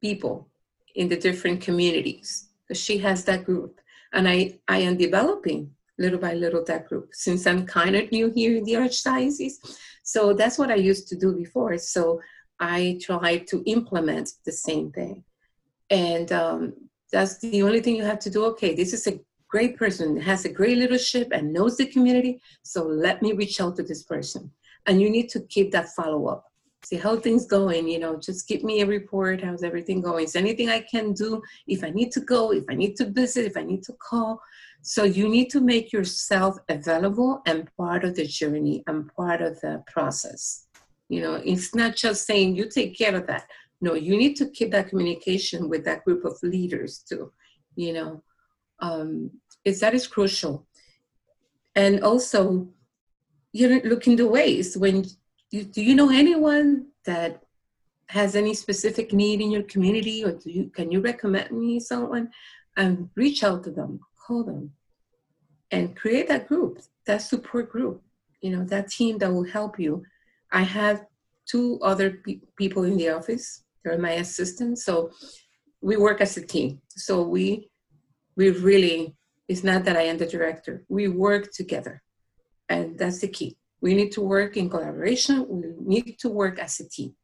people 0.00 0.48
in 0.94 1.08
the 1.08 1.20
different 1.26 1.60
communities 1.60 2.28
because 2.62 2.80
she 2.80 2.98
has 2.98 3.24
that 3.24 3.44
group. 3.44 3.80
And 4.12 4.28
I, 4.28 4.60
I 4.68 4.78
am 4.88 4.96
developing 4.96 5.75
little 5.98 6.18
by 6.18 6.34
little 6.34 6.64
that 6.64 6.88
group 6.88 7.08
since 7.12 7.46
I'm 7.46 7.66
kind 7.66 7.96
of 7.96 8.10
new 8.12 8.30
here 8.30 8.56
in 8.56 8.64
the 8.64 8.74
Archdiocese. 8.74 9.54
So 10.02 10.32
that's 10.32 10.58
what 10.58 10.70
I 10.70 10.76
used 10.76 11.08
to 11.08 11.16
do 11.16 11.34
before. 11.34 11.78
So 11.78 12.20
I 12.60 12.98
try 13.02 13.38
to 13.38 13.62
implement 13.66 14.32
the 14.44 14.52
same 14.52 14.92
thing. 14.92 15.24
And 15.90 16.30
um, 16.32 16.74
that's 17.12 17.38
the 17.38 17.62
only 17.62 17.80
thing 17.80 17.96
you 17.96 18.04
have 18.04 18.18
to 18.20 18.30
do. 18.30 18.44
Okay, 18.46 18.74
this 18.74 18.92
is 18.92 19.06
a 19.06 19.20
great 19.48 19.76
person, 19.76 20.20
has 20.20 20.44
a 20.44 20.52
great 20.52 20.78
leadership 20.78 21.28
and 21.32 21.52
knows 21.52 21.76
the 21.76 21.86
community. 21.86 22.40
So 22.62 22.84
let 22.84 23.22
me 23.22 23.32
reach 23.32 23.60
out 23.60 23.76
to 23.76 23.82
this 23.82 24.02
person. 24.02 24.50
And 24.86 25.00
you 25.00 25.10
need 25.10 25.28
to 25.30 25.40
keep 25.40 25.72
that 25.72 25.88
follow 25.90 26.26
up. 26.26 26.44
See 26.84 26.96
how 26.96 27.16
things 27.16 27.46
going, 27.46 27.88
you 27.88 27.98
know, 27.98 28.16
just 28.16 28.46
give 28.46 28.62
me 28.62 28.80
a 28.80 28.86
report. 28.86 29.42
How's 29.42 29.64
everything 29.64 30.00
going? 30.00 30.24
Is 30.24 30.36
anything 30.36 30.68
I 30.68 30.80
can 30.80 31.12
do 31.12 31.42
if 31.66 31.82
I 31.82 31.90
need 31.90 32.12
to 32.12 32.20
go, 32.20 32.52
if 32.52 32.64
I 32.70 32.74
need 32.74 32.94
to 32.96 33.06
visit, 33.10 33.44
if 33.44 33.56
I 33.56 33.62
need 33.62 33.82
to 33.84 33.92
call? 33.94 34.40
So 34.82 35.04
you 35.04 35.28
need 35.28 35.50
to 35.50 35.60
make 35.60 35.92
yourself 35.92 36.56
available 36.68 37.42
and 37.46 37.68
part 37.76 38.04
of 38.04 38.14
the 38.14 38.26
journey 38.26 38.84
and 38.86 39.12
part 39.14 39.42
of 39.42 39.60
the 39.60 39.82
process. 39.86 40.66
You 41.08 41.22
know, 41.22 41.34
it's 41.44 41.74
not 41.74 41.96
just 41.96 42.26
saying 42.26 42.56
you 42.56 42.68
take 42.68 42.96
care 42.96 43.14
of 43.14 43.26
that. 43.26 43.48
No, 43.80 43.94
you 43.94 44.16
need 44.16 44.36
to 44.36 44.50
keep 44.50 44.70
that 44.72 44.88
communication 44.88 45.68
with 45.68 45.84
that 45.84 46.04
group 46.04 46.24
of 46.24 46.38
leaders 46.42 47.04
too. 47.08 47.32
You 47.74 47.92
know, 47.92 48.22
um, 48.80 49.30
is 49.64 49.80
that 49.80 49.94
is 49.94 50.06
crucial. 50.06 50.66
And 51.74 52.02
also, 52.02 52.68
you 53.52 53.68
know, 53.68 53.80
look 53.84 54.06
into 54.06 54.26
ways 54.26 54.76
when 54.76 55.04
you, 55.50 55.64
do 55.64 55.82
you 55.82 55.94
know 55.94 56.10
anyone 56.10 56.86
that 57.04 57.42
has 58.08 58.36
any 58.36 58.54
specific 58.54 59.12
need 59.12 59.40
in 59.40 59.50
your 59.50 59.64
community, 59.64 60.24
or 60.24 60.32
do 60.32 60.50
you 60.50 60.70
can 60.70 60.90
you 60.90 61.00
recommend 61.00 61.50
me 61.50 61.80
someone? 61.80 62.30
And 62.76 63.08
reach 63.14 63.42
out 63.42 63.64
to 63.64 63.70
them, 63.70 64.00
call 64.26 64.44
them, 64.44 64.72
and 65.70 65.96
create 65.96 66.28
that 66.28 66.48
group, 66.48 66.80
that 67.06 67.22
support 67.22 67.70
group. 67.70 68.02
You 68.40 68.50
know, 68.56 68.64
that 68.64 68.88
team 68.88 69.18
that 69.18 69.32
will 69.32 69.44
help 69.44 69.78
you. 69.78 70.04
I 70.52 70.62
have 70.62 71.04
two 71.46 71.78
other 71.82 72.22
pe- 72.24 72.40
people 72.56 72.84
in 72.84 72.96
the 72.96 73.10
office. 73.10 73.64
They're 73.82 73.98
my 73.98 74.12
assistants, 74.12 74.84
so 74.84 75.10
we 75.80 75.96
work 75.96 76.20
as 76.20 76.36
a 76.36 76.44
team. 76.44 76.80
So 76.90 77.22
we 77.22 77.70
we 78.36 78.50
really 78.50 79.16
it's 79.48 79.62
not 79.62 79.84
that 79.84 79.96
I 79.96 80.02
am 80.02 80.18
the 80.18 80.26
director. 80.26 80.84
We 80.88 81.08
work 81.08 81.52
together. 81.52 82.02
And 82.68 82.98
that's 82.98 83.20
the 83.20 83.28
key. 83.28 83.56
We 83.80 83.94
need 83.94 84.10
to 84.12 84.20
work 84.20 84.56
in 84.56 84.68
collaboration. 84.68 85.46
We 85.48 86.02
need 86.02 86.18
to 86.18 86.28
work 86.28 86.58
as 86.58 86.80
a 86.80 86.88
team. 86.88 87.14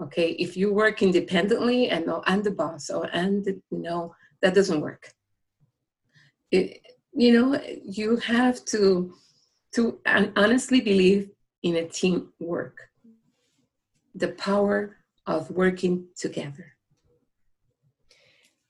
Okay, 0.00 0.30
if 0.30 0.56
you 0.56 0.72
work 0.72 1.02
independently 1.02 1.90
and 1.90 2.06
no, 2.06 2.22
I'm 2.24 2.42
the 2.42 2.52
boss 2.52 2.88
or 2.88 3.04
and 3.12 3.44
you 3.46 3.62
know 3.70 4.14
that 4.40 4.54
doesn't 4.54 4.80
work. 4.80 5.12
It, 6.50 6.80
you 7.12 7.32
know, 7.32 7.60
you 7.82 8.16
have 8.16 8.64
to 8.66 9.14
to 9.74 10.00
honestly 10.36 10.80
believe 10.80 11.30
in 11.62 11.76
a 11.76 11.86
team 11.86 12.32
work. 12.40 12.88
The 14.14 14.28
power 14.28 14.96
of 15.26 15.50
working 15.50 16.08
together. 16.16 16.74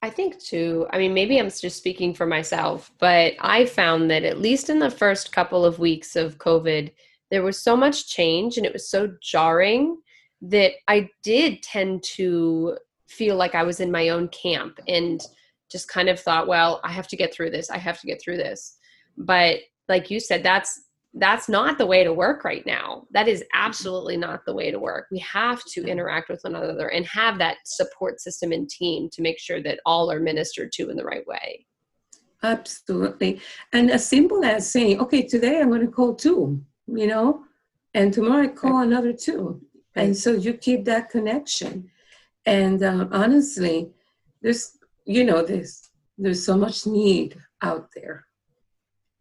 I 0.02 0.10
think 0.10 0.38
too, 0.38 0.86
I 0.90 0.98
mean, 0.98 1.12
maybe 1.12 1.38
I'm 1.38 1.50
just 1.50 1.76
speaking 1.76 2.14
for 2.14 2.26
myself, 2.26 2.90
but 2.98 3.34
I 3.40 3.66
found 3.66 4.10
that 4.10 4.24
at 4.24 4.40
least 4.40 4.70
in 4.70 4.78
the 4.78 4.90
first 4.90 5.32
couple 5.32 5.64
of 5.64 5.78
weeks 5.78 6.16
of 6.16 6.38
COVID, 6.38 6.90
there 7.30 7.42
was 7.42 7.62
so 7.62 7.76
much 7.76 8.08
change 8.08 8.56
and 8.56 8.64
it 8.64 8.72
was 8.72 8.88
so 8.88 9.14
jarring 9.22 9.98
that 10.42 10.72
I 10.88 11.10
did 11.22 11.62
tend 11.62 12.02
to 12.14 12.78
feel 13.08 13.36
like 13.36 13.54
I 13.54 13.62
was 13.62 13.80
in 13.80 13.92
my 13.92 14.08
own 14.08 14.28
camp 14.28 14.80
and 14.88 15.20
just 15.70 15.88
kind 15.88 16.08
of 16.08 16.18
thought, 16.18 16.48
well, 16.48 16.80
I 16.84 16.92
have 16.92 17.08
to 17.08 17.16
get 17.16 17.32
through 17.32 17.50
this. 17.50 17.70
I 17.70 17.78
have 17.78 18.00
to 18.00 18.06
get 18.06 18.20
through 18.22 18.38
this. 18.38 18.76
But 19.16 19.58
like 19.88 20.10
you 20.10 20.20
said, 20.20 20.42
that's 20.42 20.82
that's 21.14 21.48
not 21.48 21.76
the 21.76 21.86
way 21.86 22.04
to 22.04 22.12
work 22.12 22.44
right 22.44 22.64
now. 22.64 23.04
That 23.10 23.26
is 23.26 23.44
absolutely 23.52 24.16
not 24.16 24.44
the 24.46 24.54
way 24.54 24.70
to 24.70 24.78
work. 24.78 25.06
We 25.10 25.18
have 25.18 25.64
to 25.70 25.84
interact 25.84 26.28
with 26.28 26.40
one 26.42 26.54
another 26.54 26.88
and 26.88 27.04
have 27.06 27.36
that 27.38 27.56
support 27.64 28.20
system 28.20 28.52
and 28.52 28.68
team 28.68 29.08
to 29.12 29.22
make 29.22 29.40
sure 29.40 29.60
that 29.62 29.80
all 29.84 30.12
are 30.12 30.20
ministered 30.20 30.70
to 30.74 30.88
in 30.88 30.96
the 30.96 31.04
right 31.04 31.26
way. 31.26 31.66
Absolutely. 32.44 33.40
And 33.72 33.90
as 33.90 34.08
simple 34.08 34.44
as 34.44 34.70
saying, 34.70 35.00
okay, 35.00 35.22
today 35.26 35.60
I'm 35.60 35.68
going 35.68 35.80
to 35.80 35.88
call 35.88 36.14
two, 36.14 36.62
you 36.86 37.08
know, 37.08 37.42
and 37.92 38.12
tomorrow 38.12 38.44
I 38.44 38.48
call 38.48 38.78
right. 38.78 38.86
another 38.86 39.12
two. 39.12 39.60
Right. 39.96 40.04
And 40.06 40.16
so 40.16 40.32
you 40.32 40.54
keep 40.54 40.84
that 40.84 41.10
connection. 41.10 41.90
And 42.46 42.82
uh, 42.82 43.08
honestly, 43.10 43.90
there's, 44.42 44.78
you 45.04 45.24
know, 45.24 45.42
this, 45.42 45.90
there's 46.18 46.44
so 46.44 46.56
much 46.56 46.86
need 46.86 47.36
out 47.62 47.88
there. 47.94 48.26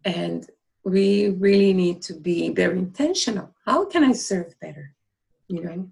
And 0.06 0.50
we 0.84 1.30
really 1.30 1.74
need 1.74 2.02
to 2.04 2.14
be 2.14 2.50
very 2.50 2.78
intentional. 2.78 3.54
How 3.66 3.86
can 3.86 4.04
I 4.04 4.14
serve 4.14 4.60
better? 4.60 4.96
You 5.48 5.64
know, 5.64 5.92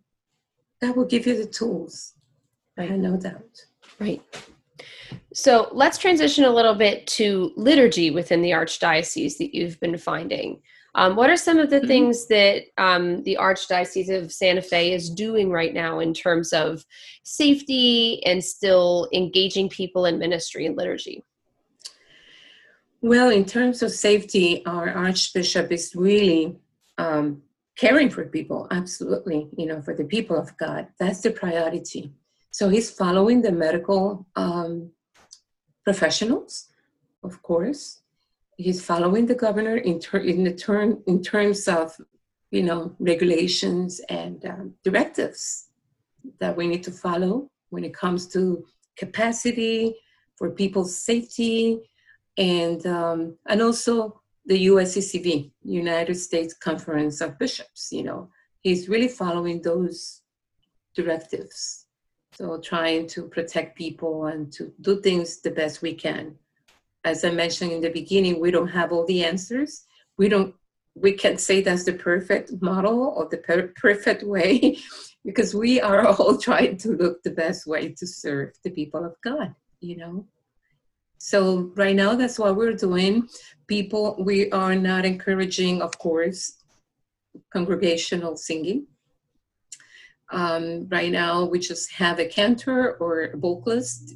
that 0.82 0.96
will 0.96 1.06
give 1.06 1.28
you 1.28 1.38
the 1.38 1.50
tools. 1.50 2.14
I 2.78 2.84
have 2.84 3.00
no 3.00 3.18
doubt. 3.18 3.66
Right. 4.00 4.22
So 5.34 5.70
let's 5.72 5.98
transition 5.98 6.44
a 6.44 6.50
little 6.50 6.76
bit 6.76 7.08
to 7.08 7.52
liturgy 7.56 8.12
within 8.12 8.42
the 8.42 8.52
Archdiocese 8.52 9.38
that 9.38 9.56
you've 9.56 9.80
been 9.80 9.98
finding. 9.98 10.62
Um, 10.98 11.16
what 11.16 11.30
are 11.30 11.38
some 11.38 11.60
of 11.60 11.70
the 11.70 11.78
mm-hmm. 11.78 11.88
things 11.88 12.26
that 12.28 12.64
um, 12.80 13.24
the 13.24 13.38
Archdiocese 13.40 14.10
of 14.10 14.32
Santa 14.32 14.64
Fe 14.64 14.94
is 14.94 15.12
doing 15.12 15.52
right 15.52 15.74
now 15.74 16.00
in 16.00 16.12
terms 16.12 16.52
of 16.54 16.84
safety 17.24 18.26
and 18.26 18.44
still 18.44 19.08
engaging 19.14 19.70
people 19.70 20.08
in 20.08 20.18
ministry 20.18 20.66
and 20.66 20.76
liturgy? 20.76 21.24
Well, 23.02 23.30
in 23.30 23.46
terms 23.46 23.84
of 23.84 23.92
safety, 23.92 24.66
our 24.66 24.90
Archbishop 24.90 25.72
is 25.72 25.94
really 25.96 26.58
um, 26.98 27.44
caring 27.78 28.10
for 28.10 28.26
people, 28.26 28.68
absolutely, 28.72 29.50
you 29.56 29.68
know, 29.68 29.84
for 29.84 29.94
the 29.94 30.04
people 30.04 30.36
of 30.36 30.58
God. 30.58 30.88
That's 31.00 31.22
the 31.22 31.30
priority. 31.30 32.12
So 32.50 32.70
he's 32.70 32.90
following 32.90 33.44
the 33.44 33.52
medical 33.52 34.26
um, 34.36 34.90
professionals, 35.84 36.70
of 37.24 37.44
course. 37.44 38.02
He's 38.58 38.84
following 38.84 39.26
the 39.26 39.36
governor 39.36 39.78
in, 39.78 40.00
ter- 40.00 40.20
in 40.20 40.44
the 40.44 40.54
term 40.54 41.04
in 41.08 41.22
terms 41.22 41.68
of, 41.68 41.96
you 42.52 42.64
know, 42.64 42.96
regulations 43.00 44.02
and 44.10 44.44
um, 44.46 44.74
directives 44.84 45.68
that 46.40 46.58
we 46.58 46.68
need 46.68 46.84
to 46.84 46.92
follow 46.92 47.50
when 47.70 47.84
it 47.84 47.94
comes 47.94 48.28
to 48.28 48.66
capacity 48.98 49.96
for 50.36 50.52
people's 50.52 50.98
safety, 50.98 51.80
and 52.38 52.86
um, 52.86 53.38
and 53.48 53.62
also 53.62 54.22
the 54.46 54.68
USCCB, 54.68 55.52
United 55.64 56.16
States 56.16 56.54
Conference 56.54 57.22
of 57.22 57.38
Bishops. 57.38 57.92
You 57.92 58.04
know, 58.04 58.30
he's 58.62 58.88
really 58.88 59.08
following 59.08 59.62
those 59.62 60.22
directives. 60.96 61.86
So 62.34 62.60
trying 62.60 63.08
to 63.08 63.24
protect 63.24 63.78
people 63.78 64.28
and 64.28 64.52
to 64.54 64.72
do 64.82 65.02
things 65.02 65.42
the 65.42 65.52
best 65.52 65.82
we 65.82 65.96
can. 65.96 66.36
As 67.08 67.24
I 67.24 67.32
mentioned 67.32 67.72
in 67.72 67.80
the 67.80 67.90
beginning, 67.90 68.42
we 68.42 68.52
don't 68.52 68.68
have 68.68 68.92
all 68.92 69.06
the 69.06 69.24
answers. 69.24 69.86
We 70.18 70.28
don't. 70.28 70.54
We 70.94 71.14
can't 71.14 71.40
say 71.40 71.62
that's 71.62 71.86
the 71.86 71.94
perfect 71.94 72.52
model 72.62 73.14
or 73.16 73.30
the 73.30 73.38
per- 73.38 73.74
perfect 73.82 74.24
way, 74.24 74.80
because 75.24 75.56
we 75.56 75.80
are 75.80 76.06
all 76.06 76.38
trying 76.48 76.76
to 76.80 76.90
look 76.90 77.24
the 77.24 77.32
best 77.32 77.66
way 77.66 77.96
to 78.00 78.06
serve 78.06 78.50
the 78.66 78.72
people 78.72 79.06
of 79.06 79.16
God. 79.24 79.56
You 79.80 79.96
know. 79.96 80.28
So 81.18 81.72
right 81.76 81.96
now, 81.96 82.16
that's 82.16 82.38
what 82.38 82.58
we're 82.58 82.74
doing. 82.88 83.30
People, 83.68 84.18
we 84.20 84.52
are 84.52 84.76
not 84.76 85.06
encouraging, 85.06 85.82
of 85.82 85.98
course, 85.98 86.58
congregational 87.54 88.36
singing. 88.36 88.86
Um, 90.30 90.90
right 90.90 91.12
now, 91.12 91.46
we 91.46 91.60
just 91.60 91.90
have 91.94 92.20
a 92.20 92.26
cantor 92.26 92.98
or 93.00 93.22
a 93.22 93.38
vocalist 93.38 94.16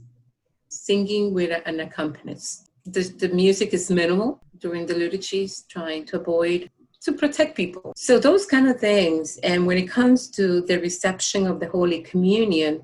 singing 0.68 1.34
with 1.34 1.52
an 1.66 1.80
accompanist. 1.80 2.71
The, 2.86 3.04
the 3.04 3.30
music 3.30 3.74
is 3.74 3.92
minimal 3.92 4.42
during 4.60 4.86
the 4.86 4.96
liturgies, 4.96 5.66
trying 5.70 6.06
to 6.06 6.20
avoid 6.20 6.70
to 7.02 7.14
protect 7.14 7.56
people. 7.56 7.94
So 7.96 8.20
those 8.20 8.46
kind 8.46 8.68
of 8.70 8.80
things. 8.80 9.38
And 9.38 9.66
when 9.66 9.78
it 9.78 9.88
comes 9.88 10.30
to 10.32 10.62
the 10.62 10.80
reception 10.80 11.48
of 11.48 11.60
the 11.60 11.68
Holy 11.68 12.02
Communion, 12.02 12.84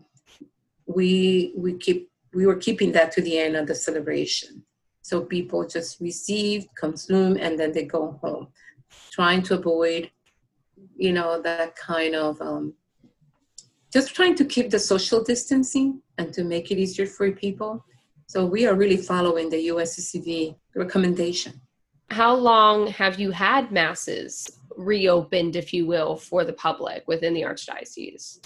we 0.87 1.53
we 1.55 1.73
keep 1.73 2.09
we 2.33 2.45
were 2.45 2.55
keeping 2.55 2.91
that 2.93 3.11
to 3.13 3.21
the 3.21 3.37
end 3.37 3.55
of 3.55 3.67
the 3.67 3.75
celebration. 3.75 4.63
So 5.01 5.21
people 5.21 5.65
just 5.67 6.01
receive, 6.01 6.67
consume, 6.75 7.37
and 7.37 7.57
then 7.57 7.71
they 7.71 7.85
go 7.85 8.19
home, 8.21 8.49
trying 9.11 9.41
to 9.43 9.55
avoid, 9.55 10.11
you 10.97 11.13
know, 11.13 11.41
that 11.41 11.75
kind 11.75 12.13
of 12.13 12.41
um, 12.41 12.73
just 13.93 14.13
trying 14.13 14.35
to 14.35 14.45
keep 14.45 14.69
the 14.69 14.79
social 14.79 15.23
distancing 15.23 16.01
and 16.17 16.33
to 16.33 16.43
make 16.43 16.71
it 16.71 16.77
easier 16.77 17.05
for 17.05 17.31
people. 17.31 17.85
So 18.27 18.45
we 18.45 18.65
are 18.67 18.75
really 18.75 18.97
following 18.97 19.49
the 19.49 19.67
USCCB 19.69 20.55
recommendation. 20.75 21.61
How 22.09 22.35
long 22.35 22.87
have 22.87 23.19
you 23.19 23.31
had 23.31 23.71
masses 23.71 24.49
reopened, 24.75 25.55
if 25.55 25.73
you 25.73 25.87
will, 25.87 26.17
for 26.17 26.43
the 26.43 26.53
public 26.53 27.07
within 27.07 27.33
the 27.33 27.41
Archdiocese? 27.41 28.39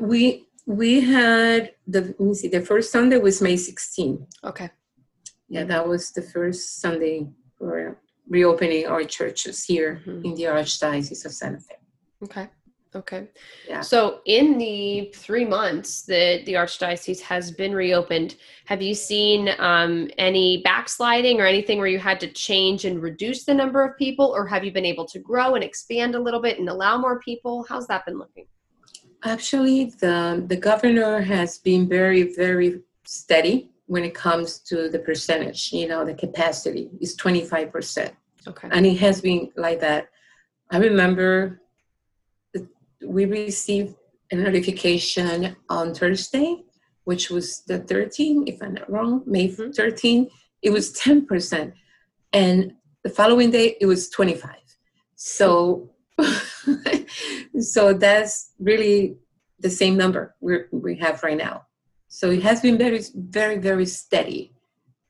We 0.00 0.46
we 0.66 1.00
had 1.00 1.72
the 1.86 2.00
let 2.00 2.20
me 2.20 2.34
see 2.34 2.48
the 2.48 2.60
first 2.60 2.92
sunday 2.92 3.18
was 3.18 3.42
may 3.42 3.56
16 3.56 4.26
okay 4.44 4.70
yeah 5.48 5.64
that 5.64 5.86
was 5.86 6.12
the 6.12 6.22
first 6.22 6.80
sunday 6.80 7.28
for 7.58 7.98
reopening 8.28 8.86
our 8.86 9.02
churches 9.02 9.64
here 9.64 10.00
mm-hmm. 10.06 10.24
in 10.24 10.34
the 10.34 10.44
archdiocese 10.44 11.24
of 11.24 11.32
santa 11.32 11.58
fe 11.58 11.74
okay 12.22 12.48
Okay. 12.94 13.28
Yeah. 13.66 13.80
So 13.80 14.20
in 14.26 14.58
the 14.58 15.10
three 15.14 15.46
months 15.46 16.02
that 16.02 16.44
the 16.44 16.54
archdiocese 16.54 17.20
has 17.20 17.50
been 17.50 17.74
reopened, 17.74 18.36
have 18.66 18.82
you 18.82 18.94
seen 18.94 19.48
um, 19.58 20.10
any 20.18 20.60
backsliding 20.62 21.40
or 21.40 21.46
anything 21.46 21.78
where 21.78 21.86
you 21.86 21.98
had 21.98 22.20
to 22.20 22.28
change 22.28 22.84
and 22.84 23.02
reduce 23.02 23.44
the 23.44 23.54
number 23.54 23.82
of 23.82 23.96
people, 23.96 24.26
or 24.26 24.46
have 24.46 24.62
you 24.62 24.72
been 24.72 24.84
able 24.84 25.06
to 25.06 25.18
grow 25.18 25.54
and 25.54 25.64
expand 25.64 26.14
a 26.14 26.20
little 26.20 26.40
bit 26.40 26.58
and 26.58 26.68
allow 26.68 26.98
more 26.98 27.18
people? 27.20 27.64
How's 27.66 27.86
that 27.86 28.04
been 28.04 28.18
looking? 28.18 28.46
Actually, 29.24 29.86
the 30.00 30.44
the 30.46 30.56
governor 30.56 31.22
has 31.22 31.58
been 31.58 31.88
very 31.88 32.34
very 32.34 32.80
steady 33.04 33.70
when 33.86 34.04
it 34.04 34.14
comes 34.14 34.58
to 34.58 34.90
the 34.90 34.98
percentage. 34.98 35.72
You 35.72 35.88
know, 35.88 36.04
the 36.04 36.14
capacity 36.14 36.90
is 37.00 37.16
twenty 37.16 37.44
five 37.44 37.72
percent. 37.72 38.14
Okay. 38.46 38.68
And 38.70 38.84
it 38.84 38.98
has 38.98 39.22
been 39.22 39.50
like 39.56 39.80
that. 39.80 40.08
I 40.70 40.78
remember 40.78 41.61
we 43.04 43.24
received 43.24 43.94
a 44.30 44.36
notification 44.36 45.56
on 45.68 45.94
Thursday, 45.94 46.64
which 47.04 47.30
was 47.30 47.62
the 47.66 47.80
13th, 47.80 48.48
if 48.48 48.62
I'm 48.62 48.74
not 48.74 48.90
wrong, 48.90 49.22
May 49.26 49.48
13th. 49.48 49.72
Mm-hmm. 49.74 50.34
It 50.62 50.70
was 50.70 50.92
10%. 50.98 51.72
And 52.32 52.72
the 53.04 53.10
following 53.10 53.50
day, 53.50 53.76
it 53.80 53.86
was 53.86 54.08
25. 54.08 54.50
So, 55.16 55.90
so 57.58 57.92
that's 57.92 58.52
really 58.58 59.16
the 59.58 59.70
same 59.70 59.96
number 59.96 60.34
we 60.40 60.58
we 60.70 60.96
have 60.96 61.22
right 61.22 61.36
now. 61.36 61.66
So 62.08 62.30
it 62.30 62.42
has 62.42 62.60
been 62.60 62.76
very, 62.76 63.00
very, 63.14 63.58
very 63.58 63.86
steady. 63.86 64.54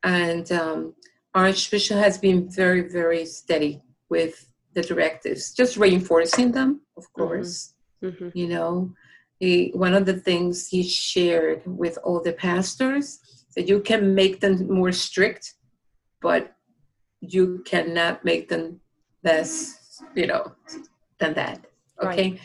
And 0.05 0.51
um, 0.53 0.95
Archbishop 1.35 1.99
has 1.99 2.19
been 2.19 2.51
very, 2.51 2.83
very 2.89 3.25
steady 3.27 3.83
with 4.09 4.47
the 4.75 4.83
directives, 4.83 5.53
just 5.53 5.77
reinforcing 5.77 6.53
them, 6.53 6.83
of 6.97 7.05
mm-hmm. 7.05 7.23
course. 7.23 7.75
Mm-hmm. 8.03 8.29
You 8.35 8.49
know, 8.49 8.93
he, 9.39 9.71
one 9.75 9.95
of 9.95 10.07
the 10.07 10.15
things 10.15 10.69
he 10.69 10.83
shared 10.83 11.63
with 11.67 11.99
all 12.05 12.21
the 12.21 12.33
pastors 12.33 13.21
that 13.57 13.69
you 13.69 13.81
can 13.81 14.15
make 14.15 14.41
them 14.41 14.73
more 14.73 14.93
strict, 14.93 15.55
but 16.21 16.55
you 17.21 17.63
cannot 17.65 18.25
make 18.25 18.49
them 18.49 18.81
less, 19.25 20.03
you 20.15 20.27
know, 20.27 20.53
than 21.19 21.35
that. 21.35 21.65
Okay. 22.03 22.31
Right. 22.33 22.41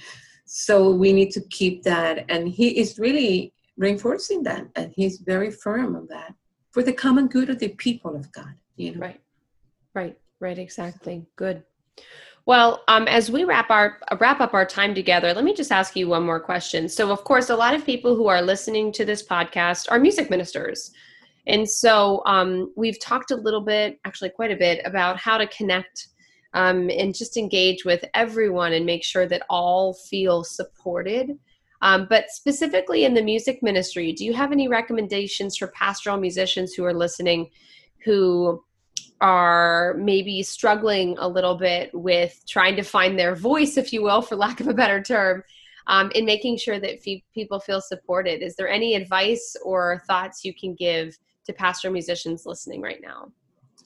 So 0.45 0.91
we 0.91 1.13
need 1.13 1.31
to 1.31 1.41
keep 1.49 1.83
that. 1.83 2.25
And 2.29 2.47
he 2.47 2.79
is 2.79 2.99
really 2.99 3.53
reinforcing 3.77 4.43
that. 4.43 4.67
And 4.75 4.91
he's 4.95 5.19
very 5.19 5.51
firm 5.51 5.95
on 5.95 6.07
that 6.09 6.33
for 6.71 6.83
the 6.83 6.93
common 6.93 7.27
good 7.27 7.49
of 7.49 7.59
the 7.59 7.69
people 7.69 8.15
of 8.15 8.31
God. 8.31 8.53
You 8.75 8.93
know? 8.93 9.01
Right. 9.01 9.21
Right. 9.93 10.17
Right. 10.39 10.59
Exactly. 10.59 11.25
Good. 11.35 11.63
Well, 12.47 12.81
um, 12.87 13.09
as 13.09 13.29
we 13.29 13.43
wrap 13.43 13.69
our 13.69 13.99
wrap 14.21 14.39
up 14.39 14.53
our 14.53 14.65
time 14.65 14.95
together, 14.95 15.33
let 15.33 15.43
me 15.43 15.53
just 15.53 15.69
ask 15.69 15.97
you 15.97 16.07
one 16.07 16.25
more 16.25 16.39
question. 16.39 16.87
So, 16.87 17.11
of 17.11 17.25
course, 17.25 17.49
a 17.49 17.55
lot 17.57 17.73
of 17.73 17.85
people 17.85 18.15
who 18.15 18.27
are 18.27 18.41
listening 18.41 18.93
to 18.93 19.03
this 19.03 19.21
podcast 19.21 19.91
are 19.91 19.99
music 19.99 20.29
ministers, 20.29 20.93
and 21.45 21.69
so 21.69 22.21
um, 22.25 22.71
we've 22.77 23.01
talked 23.01 23.31
a 23.31 23.35
little 23.35 23.59
bit, 23.59 23.99
actually 24.05 24.29
quite 24.29 24.51
a 24.51 24.55
bit, 24.55 24.79
about 24.85 25.17
how 25.17 25.37
to 25.37 25.45
connect 25.47 26.07
um, 26.53 26.89
and 26.89 27.13
just 27.13 27.35
engage 27.35 27.83
with 27.83 28.05
everyone 28.13 28.71
and 28.71 28.85
make 28.85 29.03
sure 29.03 29.27
that 29.27 29.43
all 29.49 29.93
feel 29.93 30.45
supported. 30.45 31.37
Um, 31.81 32.07
but 32.09 32.29
specifically 32.29 33.03
in 33.03 33.13
the 33.13 33.21
music 33.21 33.61
ministry, 33.61 34.13
do 34.13 34.23
you 34.23 34.33
have 34.33 34.53
any 34.53 34.69
recommendations 34.69 35.57
for 35.57 35.67
pastoral 35.67 36.17
musicians 36.17 36.73
who 36.73 36.85
are 36.85 36.93
listening, 36.93 37.49
who 38.05 38.63
are 39.21 39.95
maybe 39.97 40.43
struggling 40.43 41.15
a 41.17 41.27
little 41.27 41.55
bit 41.55 41.89
with 41.93 42.41
trying 42.47 42.75
to 42.75 42.83
find 42.83 43.17
their 43.17 43.35
voice, 43.35 43.77
if 43.77 43.91
you 43.91 44.03
will, 44.03 44.21
for 44.21 44.35
lack 44.35 44.59
of 44.59 44.67
a 44.67 44.73
better 44.73 45.01
term, 45.01 45.43
um, 45.87 46.11
in 46.13 46.25
making 46.25 46.57
sure 46.57 46.79
that 46.79 47.03
people 47.33 47.59
feel 47.59 47.81
supported. 47.81 48.43
Is 48.43 48.55
there 48.55 48.69
any 48.69 48.95
advice 48.95 49.55
or 49.63 50.03
thoughts 50.07 50.45
you 50.45 50.53
can 50.53 50.75
give 50.75 51.17
to 51.45 51.53
pastoral 51.53 51.93
musicians 51.93 52.45
listening 52.45 52.81
right 52.81 53.01
now? 53.01 53.31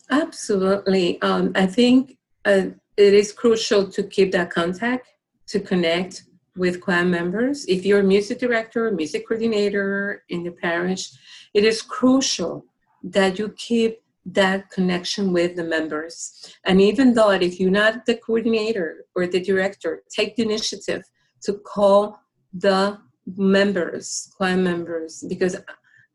Absolutely. 0.09 1.21
Um, 1.21 1.53
I 1.55 1.65
think 1.65 2.17
uh, 2.43 2.65
it 2.97 3.13
is 3.13 3.31
crucial 3.31 3.89
to 3.89 4.03
keep 4.03 4.31
that 4.33 4.49
contact, 4.49 5.07
to 5.47 5.59
connect 5.59 6.23
with 6.57 6.81
choir 6.81 7.05
members. 7.05 7.65
If 7.65 7.85
you're 7.85 8.01
a 8.01 8.03
music 8.03 8.39
director, 8.39 8.91
music 8.91 9.27
coordinator 9.27 10.23
in 10.27 10.43
the 10.43 10.51
parish, 10.51 11.11
it 11.53 11.63
is 11.63 11.81
crucial 11.81 12.65
that 13.03 13.39
you 13.39 13.49
keep 13.57 14.00
that 14.25 14.69
connection 14.69 15.33
with 15.33 15.55
the 15.55 15.63
members. 15.63 16.55
And 16.65 16.79
even 16.79 17.13
though 17.13 17.31
if 17.31 17.59
you're 17.59 17.71
not 17.71 18.05
the 18.05 18.15
coordinator 18.15 19.05
or 19.15 19.27
the 19.27 19.41
director, 19.41 20.03
take 20.09 20.35
the 20.35 20.43
initiative 20.43 21.03
to 21.43 21.53
call 21.53 22.19
the 22.53 22.99
members, 23.37 24.31
choir 24.37 24.57
members, 24.57 25.23
because 25.27 25.55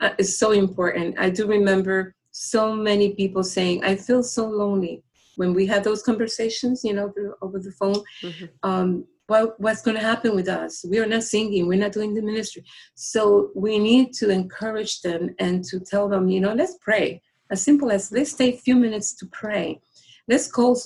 uh, 0.00 0.10
it's 0.18 0.38
so 0.38 0.52
important. 0.52 1.18
I 1.18 1.30
do 1.30 1.46
remember 1.46 2.14
so 2.30 2.74
many 2.74 3.14
people 3.14 3.42
saying, 3.42 3.82
I 3.82 3.96
feel 3.96 4.22
so 4.22 4.46
lonely 4.46 5.02
when 5.36 5.52
we 5.52 5.66
had 5.66 5.84
those 5.84 6.02
conversations, 6.02 6.84
you 6.84 6.92
know, 6.92 7.12
over 7.42 7.58
the 7.58 7.72
phone. 7.72 8.02
Mm-hmm. 8.22 8.44
Um, 8.62 9.04
what, 9.26 9.58
what's 9.58 9.82
going 9.82 9.96
to 9.96 10.02
happen 10.02 10.36
with 10.36 10.48
us? 10.48 10.84
We 10.88 10.98
are 10.98 11.06
not 11.06 11.24
singing, 11.24 11.66
we're 11.66 11.78
not 11.78 11.92
doing 11.92 12.14
the 12.14 12.22
ministry. 12.22 12.64
So 12.94 13.50
we 13.56 13.78
need 13.78 14.12
to 14.14 14.30
encourage 14.30 15.00
them 15.00 15.34
and 15.38 15.64
to 15.64 15.80
tell 15.80 16.08
them, 16.08 16.28
you 16.28 16.40
know, 16.40 16.52
let's 16.52 16.76
pray 16.80 17.22
as 17.50 17.62
simple 17.62 17.90
as 17.90 18.12
let's 18.12 18.34
take 18.34 18.56
a 18.56 18.58
few 18.58 18.76
minutes 18.76 19.14
to 19.16 19.26
pray. 19.26 19.80
Let's 20.28 20.50
call 20.50 20.80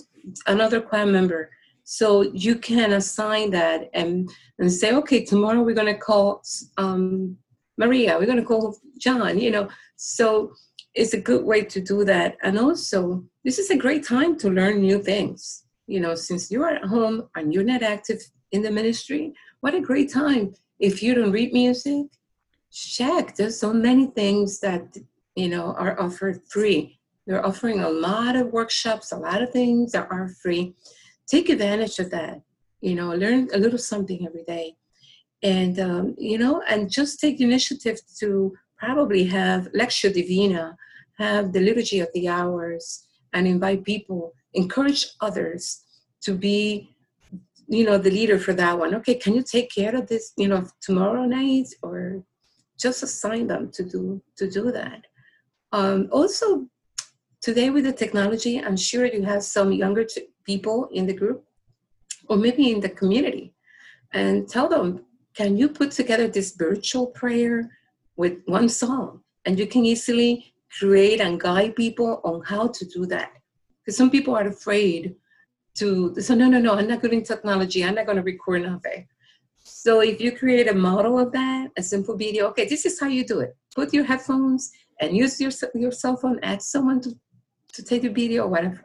another 0.47 0.81
choir 0.81 1.07
member. 1.07 1.51
So 1.85 2.23
you 2.33 2.57
can 2.57 2.93
assign 2.93 3.51
that 3.51 3.91
and, 3.95 4.31
and 4.59 4.73
say, 4.73 4.93
okay, 4.95 5.25
tomorrow 5.25 5.63
we're 5.63 5.75
going 5.75 5.93
to 5.93 5.99
call 5.99 6.43
um, 6.77 7.37
Maria, 7.79 8.19
we're 8.19 8.27
going 8.27 8.39
to 8.39 8.45
call 8.45 8.77
John, 8.99 9.39
you 9.39 9.51
know. 9.51 9.69
So 9.97 10.53
it's 10.95 11.15
a 11.15 11.21
good 11.21 11.45
way 11.45 11.63
to 11.65 11.81
do 11.81 12.05
that. 12.05 12.37
And 12.43 12.59
also, 12.59 13.25
this 13.45 13.59
is 13.59 13.71
a 13.71 13.77
great 13.77 14.07
time 14.07 14.37
to 14.39 14.51
learn 14.51 14.81
new 14.81 15.03
things. 15.03 15.65
You 15.87 16.01
know, 16.01 16.15
since 16.15 16.51
you 16.51 16.63
are 16.63 16.75
at 16.75 16.85
home 16.85 17.29
and 17.35 17.53
you're 17.53 17.65
not 17.65 17.83
active 17.83 18.21
in 18.53 18.63
the 18.63 18.71
ministry, 18.71 19.33
what 19.61 19.75
a 19.75 19.81
great 19.81 20.13
time. 20.13 20.55
If 20.79 21.03
you 21.03 21.15
don't 21.15 21.33
read 21.33 21.53
music, 21.53 22.07
check. 22.71 23.35
There's 23.35 23.59
so 23.59 23.73
many 23.73 24.07
things 24.07 24.61
that 24.61 24.97
you 25.41 25.49
know, 25.49 25.75
are 25.79 25.99
offered 25.99 26.43
free. 26.55 26.99
They're 27.27 27.47
offering 27.51 27.81
a 27.81 27.89
lot 27.89 28.37
of 28.37 28.53
workshops, 28.53 29.13
a 29.13 29.17
lot 29.17 29.43
of 29.43 29.51
things 29.51 29.93
that 29.93 30.09
are 30.11 30.29
free. 30.43 30.75
Take 31.27 31.49
advantage 31.49 31.99
of 31.99 32.11
that. 32.11 32.43
You 32.83 32.95
know, 32.95 33.09
learn 33.15 33.49
a 33.55 33.59
little 33.59 33.79
something 33.79 34.27
every 34.27 34.45
day, 34.45 34.75
and 35.43 35.79
um, 35.81 36.15
you 36.19 36.39
know, 36.39 36.63
and 36.69 36.91
just 36.91 37.21
take 37.21 37.39
the 37.39 37.45
initiative 37.45 37.99
to 38.21 38.55
probably 38.79 39.25
have 39.25 39.69
lectio 39.81 40.13
divina, 40.13 40.77
have 41.19 41.53
the 41.53 41.61
liturgy 41.61 42.01
of 42.01 42.09
the 42.15 42.27
hours, 42.29 43.05
and 43.33 43.47
invite 43.47 43.85
people, 43.85 44.35
encourage 44.55 45.03
others 45.21 45.83
to 46.23 46.35
be 46.35 46.95
you 47.69 47.85
know 47.85 47.99
the 47.99 48.11
leader 48.11 48.39
for 48.39 48.53
that 48.53 48.77
one 48.77 48.95
okay 48.97 49.15
can 49.15 49.33
you 49.33 49.43
take 49.43 49.71
care 49.71 49.95
of 49.95 50.09
this 50.09 50.33
you 50.37 50.49
know 50.49 50.67
tomorrow 50.81 51.25
night 51.25 51.69
or 51.83 52.25
just 52.77 53.05
assign 53.05 53.47
them 53.47 53.71
to 53.71 53.85
do 53.85 54.21
to 54.37 54.51
do 54.51 54.73
that 54.73 55.07
um, 55.73 56.09
also, 56.11 56.67
today 57.41 57.71
with 57.71 57.85
the 57.85 57.93
technology, 57.93 58.61
I'm 58.61 58.77
sure 58.77 59.07
you 59.07 59.23
have 59.23 59.43
some 59.43 59.73
younger 59.73 60.05
t- 60.05 60.29
people 60.45 60.89
in 60.93 61.07
the 61.07 61.15
group 61.15 61.45
or 62.29 62.37
maybe 62.37 62.71
in 62.71 62.81
the 62.81 62.89
community 62.89 63.53
and 64.13 64.49
tell 64.49 64.69
them, 64.69 65.05
can 65.35 65.57
you 65.57 65.69
put 65.69 65.93
together 65.93 66.29
this 66.29 66.57
virtual 66.57 67.07
prayer 67.07 67.71
with 68.17 68.39
one 68.47 68.69
song? 68.69 69.21
And 69.47 69.59
you 69.59 69.67
can 69.67 69.87
easily 69.87 70.55
create 70.79 71.21
and 71.21 71.41
guide 71.41 71.77
people 71.77 72.21
on 72.25 72.43
how 72.43 72.69
to 72.69 72.85
do 72.85 73.07
that. 73.07 73.33
Because 73.81 73.97
some 73.97 74.11
people 74.11 74.35
are 74.35 74.49
afraid 74.49 75.15
to 75.75 76.15
say, 76.21 76.35
no, 76.35 76.49
no, 76.49 76.59
no, 76.59 76.75
I'm 76.75 76.89
not 76.89 77.01
good 77.01 77.13
in 77.13 77.23
technology. 77.23 77.85
I'm 77.85 77.95
not 77.95 78.07
going 78.07 78.17
to 78.17 78.23
record 78.23 78.63
nothing. 78.63 79.07
So 79.63 80.01
if 80.01 80.21
you 80.21 80.37
create 80.37 80.69
a 80.69 80.75
model 80.75 81.19
of 81.19 81.33
that, 81.33 81.71
a 81.77 81.83
simple 81.83 82.17
video, 82.17 82.49
okay, 82.49 82.67
this 82.67 82.85
is 82.85 82.99
how 82.99 83.07
you 83.07 83.25
do 83.25 83.41
it. 83.41 83.57
Put 83.75 83.95
your 83.95 84.05
headphones 84.05 84.73
and 85.01 85.17
use 85.17 85.41
your, 85.41 85.51
your 85.75 85.93
cell 85.93 86.17
phone, 86.17 86.39
ask 86.43 86.71
someone 86.71 87.01
to, 87.01 87.15
to 87.73 87.83
take 87.83 88.05
a 88.05 88.11
video 88.11 88.45
or 88.45 88.49
whatever. 88.49 88.85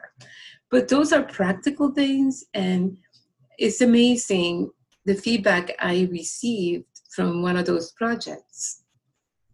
But 0.70 0.88
those 0.88 1.12
are 1.12 1.22
practical 1.22 1.92
things, 1.92 2.44
and 2.54 2.96
it's 3.58 3.80
amazing 3.80 4.70
the 5.04 5.14
feedback 5.14 5.72
I 5.78 6.08
received 6.10 6.86
from 7.10 7.42
one 7.42 7.56
of 7.56 7.66
those 7.66 7.92
projects. 7.92 8.82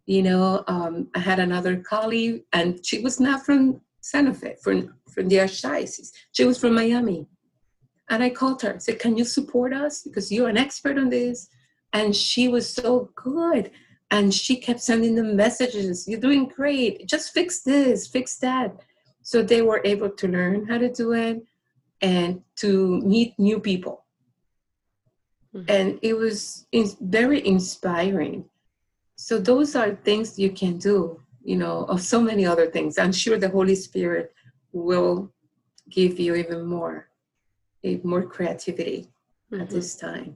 You 0.05 0.23
know, 0.23 0.63
um, 0.67 1.07
I 1.15 1.19
had 1.19 1.39
another 1.39 1.77
colleague, 1.77 2.43
and 2.51 2.83
she 2.85 3.01
was 3.01 3.19
not 3.19 3.45
from 3.45 3.81
Santa 4.01 4.33
Fe, 4.33 4.55
from, 4.61 4.95
from 5.13 5.29
the 5.29 5.37
Archdiocese. 5.37 6.11
She 6.31 6.43
was 6.43 6.57
from 6.59 6.73
Miami. 6.73 7.27
And 8.09 8.21
I 8.21 8.29
called 8.29 8.61
her, 8.63 8.79
said, 8.79 8.99
Can 8.99 9.17
you 9.17 9.23
support 9.23 9.73
us? 9.73 10.01
Because 10.01 10.31
you're 10.31 10.49
an 10.49 10.57
expert 10.57 10.97
on 10.97 11.09
this. 11.09 11.47
And 11.93 12.15
she 12.15 12.47
was 12.47 12.69
so 12.69 13.11
good 13.15 13.71
and 14.13 14.33
she 14.33 14.55
kept 14.55 14.81
sending 14.89 15.15
them 15.15 15.35
messages 15.35 16.07
you're 16.07 16.25
doing 16.27 16.45
great 16.57 17.07
just 17.13 17.33
fix 17.33 17.61
this 17.61 18.07
fix 18.07 18.37
that 18.37 18.71
so 19.21 19.41
they 19.41 19.61
were 19.61 19.81
able 19.93 20.09
to 20.09 20.27
learn 20.27 20.65
how 20.67 20.77
to 20.77 20.89
do 21.01 21.13
it 21.13 21.37
and 22.01 22.41
to 22.55 22.99
meet 23.01 23.37
new 23.39 23.59
people 23.59 24.03
mm-hmm. 25.55 25.65
and 25.69 25.99
it 26.01 26.13
was 26.13 26.67
in- 26.71 26.97
very 27.01 27.45
inspiring. 27.45 28.45
So 29.15 29.39
those 29.39 29.75
are 29.75 29.95
things 29.95 30.37
you 30.37 30.51
can 30.51 30.77
do, 30.77 31.19
you 31.43 31.55
know, 31.55 31.85
of 31.85 32.01
so 32.01 32.19
many 32.19 32.45
other 32.45 32.67
things. 32.69 32.97
I'm 32.97 33.13
sure 33.13 33.37
the 33.37 33.49
Holy 33.49 33.75
Spirit 33.75 34.33
will 34.71 35.31
give 35.89 36.19
you 36.19 36.35
even 36.35 36.65
more, 36.65 37.09
more 38.03 38.23
creativity 38.23 39.09
mm-hmm. 39.51 39.61
at 39.61 39.69
this 39.69 39.95
time. 39.95 40.35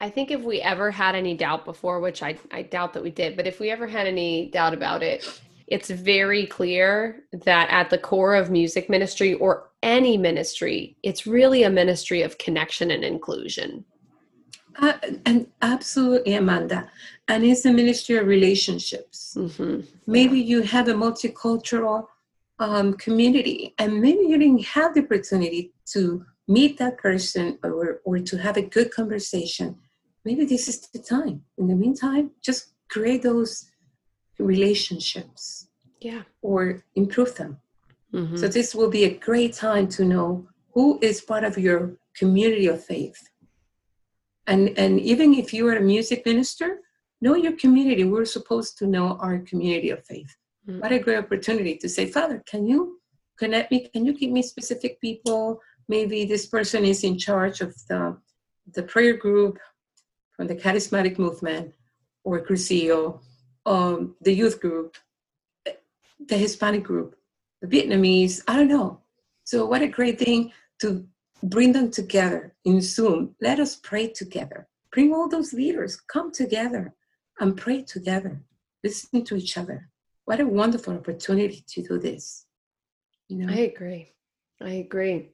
I 0.00 0.10
think 0.10 0.30
if 0.30 0.42
we 0.42 0.60
ever 0.60 0.90
had 0.90 1.16
any 1.16 1.36
doubt 1.36 1.64
before, 1.64 2.00
which 2.00 2.22
I, 2.22 2.38
I 2.52 2.62
doubt 2.62 2.92
that 2.92 3.02
we 3.02 3.10
did, 3.10 3.36
but 3.36 3.46
if 3.48 3.58
we 3.58 3.70
ever 3.70 3.86
had 3.86 4.06
any 4.06 4.48
doubt 4.50 4.72
about 4.72 5.02
it, 5.02 5.40
it's 5.66 5.90
very 5.90 6.46
clear 6.46 7.24
that 7.32 7.68
at 7.70 7.90
the 7.90 7.98
core 7.98 8.36
of 8.36 8.50
music 8.50 8.88
ministry 8.88 9.34
or 9.34 9.70
any 9.82 10.16
ministry, 10.16 10.96
it's 11.02 11.26
really 11.26 11.64
a 11.64 11.70
ministry 11.70 12.22
of 12.22 12.38
connection 12.38 12.92
and 12.92 13.04
inclusion. 13.04 13.84
Uh, 14.80 14.92
and 15.26 15.48
absolutely, 15.62 16.34
Amanda. 16.34 16.88
And 17.26 17.44
it's 17.44 17.64
a 17.64 17.72
ministry 17.72 18.16
of 18.16 18.26
relationships. 18.28 19.34
Mm-hmm. 19.36 19.80
Maybe 20.06 20.38
you 20.38 20.62
have 20.62 20.86
a 20.86 20.94
multicultural 20.94 22.06
um, 22.60 22.94
community, 22.94 23.74
and 23.78 24.00
maybe 24.00 24.20
you 24.26 24.38
didn't 24.38 24.64
have 24.64 24.94
the 24.94 25.02
opportunity 25.02 25.72
to 25.86 26.24
meet 26.46 26.78
that 26.78 26.98
person 26.98 27.58
or, 27.64 28.00
or 28.04 28.20
to 28.20 28.36
have 28.38 28.56
a 28.56 28.62
good 28.62 28.92
conversation 28.92 29.76
maybe 30.28 30.44
this 30.44 30.68
is 30.68 30.78
the 30.94 31.02
time. 31.16 31.36
In 31.60 31.66
the 31.70 31.78
meantime, 31.84 32.24
just 32.48 32.62
create 32.94 33.22
those 33.22 33.52
relationships. 34.52 35.68
Yeah. 36.00 36.22
Or 36.42 36.60
improve 37.02 37.32
them. 37.40 37.52
Mm-hmm. 38.14 38.36
So 38.40 38.46
this 38.48 38.74
will 38.74 38.92
be 38.98 39.04
a 39.04 39.18
great 39.28 39.54
time 39.54 39.86
to 39.96 40.02
know 40.12 40.28
who 40.74 40.86
is 41.08 41.16
part 41.30 41.44
of 41.44 41.54
your 41.66 41.80
community 42.20 42.66
of 42.74 42.78
faith. 42.94 43.20
And 44.50 44.62
and 44.82 44.92
even 45.12 45.28
if 45.42 45.46
you 45.56 45.62
are 45.68 45.78
a 45.78 45.90
music 45.94 46.20
minister, 46.30 46.68
know 47.24 47.36
your 47.46 47.56
community. 47.64 48.04
We're 48.04 48.34
supposed 48.38 48.72
to 48.78 48.84
know 48.94 49.06
our 49.24 49.36
community 49.50 49.90
of 49.96 50.00
faith. 50.12 50.32
Mm-hmm. 50.66 50.80
What 50.80 50.92
a 50.92 51.04
great 51.04 51.22
opportunity 51.24 51.74
to 51.82 51.88
say, 51.96 52.04
Father, 52.16 52.38
can 52.52 52.62
you 52.70 52.78
connect 53.40 53.66
me? 53.72 53.78
Can 53.92 54.02
you 54.06 54.14
give 54.20 54.32
me 54.36 54.42
specific 54.54 54.92
people? 55.06 55.42
Maybe 55.94 56.18
this 56.24 56.44
person 56.54 56.80
is 56.92 57.00
in 57.08 57.14
charge 57.26 57.58
of 57.66 57.70
the 57.88 58.00
the 58.76 58.84
prayer 58.92 59.16
group 59.24 59.54
from 60.38 60.46
the 60.46 60.54
charismatic 60.54 61.18
movement 61.18 61.74
or 62.22 62.40
Cursillo, 62.40 63.20
um, 63.66 64.14
the 64.22 64.32
youth 64.32 64.60
group, 64.60 64.96
the 65.64 66.36
Hispanic 66.36 66.84
group, 66.84 67.16
the 67.60 67.66
Vietnamese, 67.66 68.40
I 68.46 68.54
don't 68.56 68.68
know. 68.68 69.00
So, 69.44 69.66
what 69.66 69.82
a 69.82 69.88
great 69.88 70.18
thing 70.18 70.52
to 70.80 71.04
bring 71.42 71.72
them 71.72 71.90
together 71.90 72.54
in 72.64 72.80
Zoom. 72.80 73.34
Let 73.40 73.58
us 73.58 73.76
pray 73.76 74.08
together. 74.08 74.68
Bring 74.92 75.12
all 75.12 75.28
those 75.28 75.52
leaders, 75.52 75.96
come 75.96 76.30
together 76.30 76.94
and 77.40 77.56
pray 77.56 77.82
together, 77.82 78.40
listening 78.84 79.24
to 79.24 79.36
each 79.36 79.58
other. 79.58 79.88
What 80.24 80.40
a 80.40 80.46
wonderful 80.46 80.94
opportunity 80.94 81.64
to 81.68 81.82
do 81.82 81.98
this. 81.98 82.46
You 83.28 83.38
know? 83.38 83.52
I 83.52 83.58
agree. 83.58 84.12
I 84.60 84.70
agree. 84.86 85.30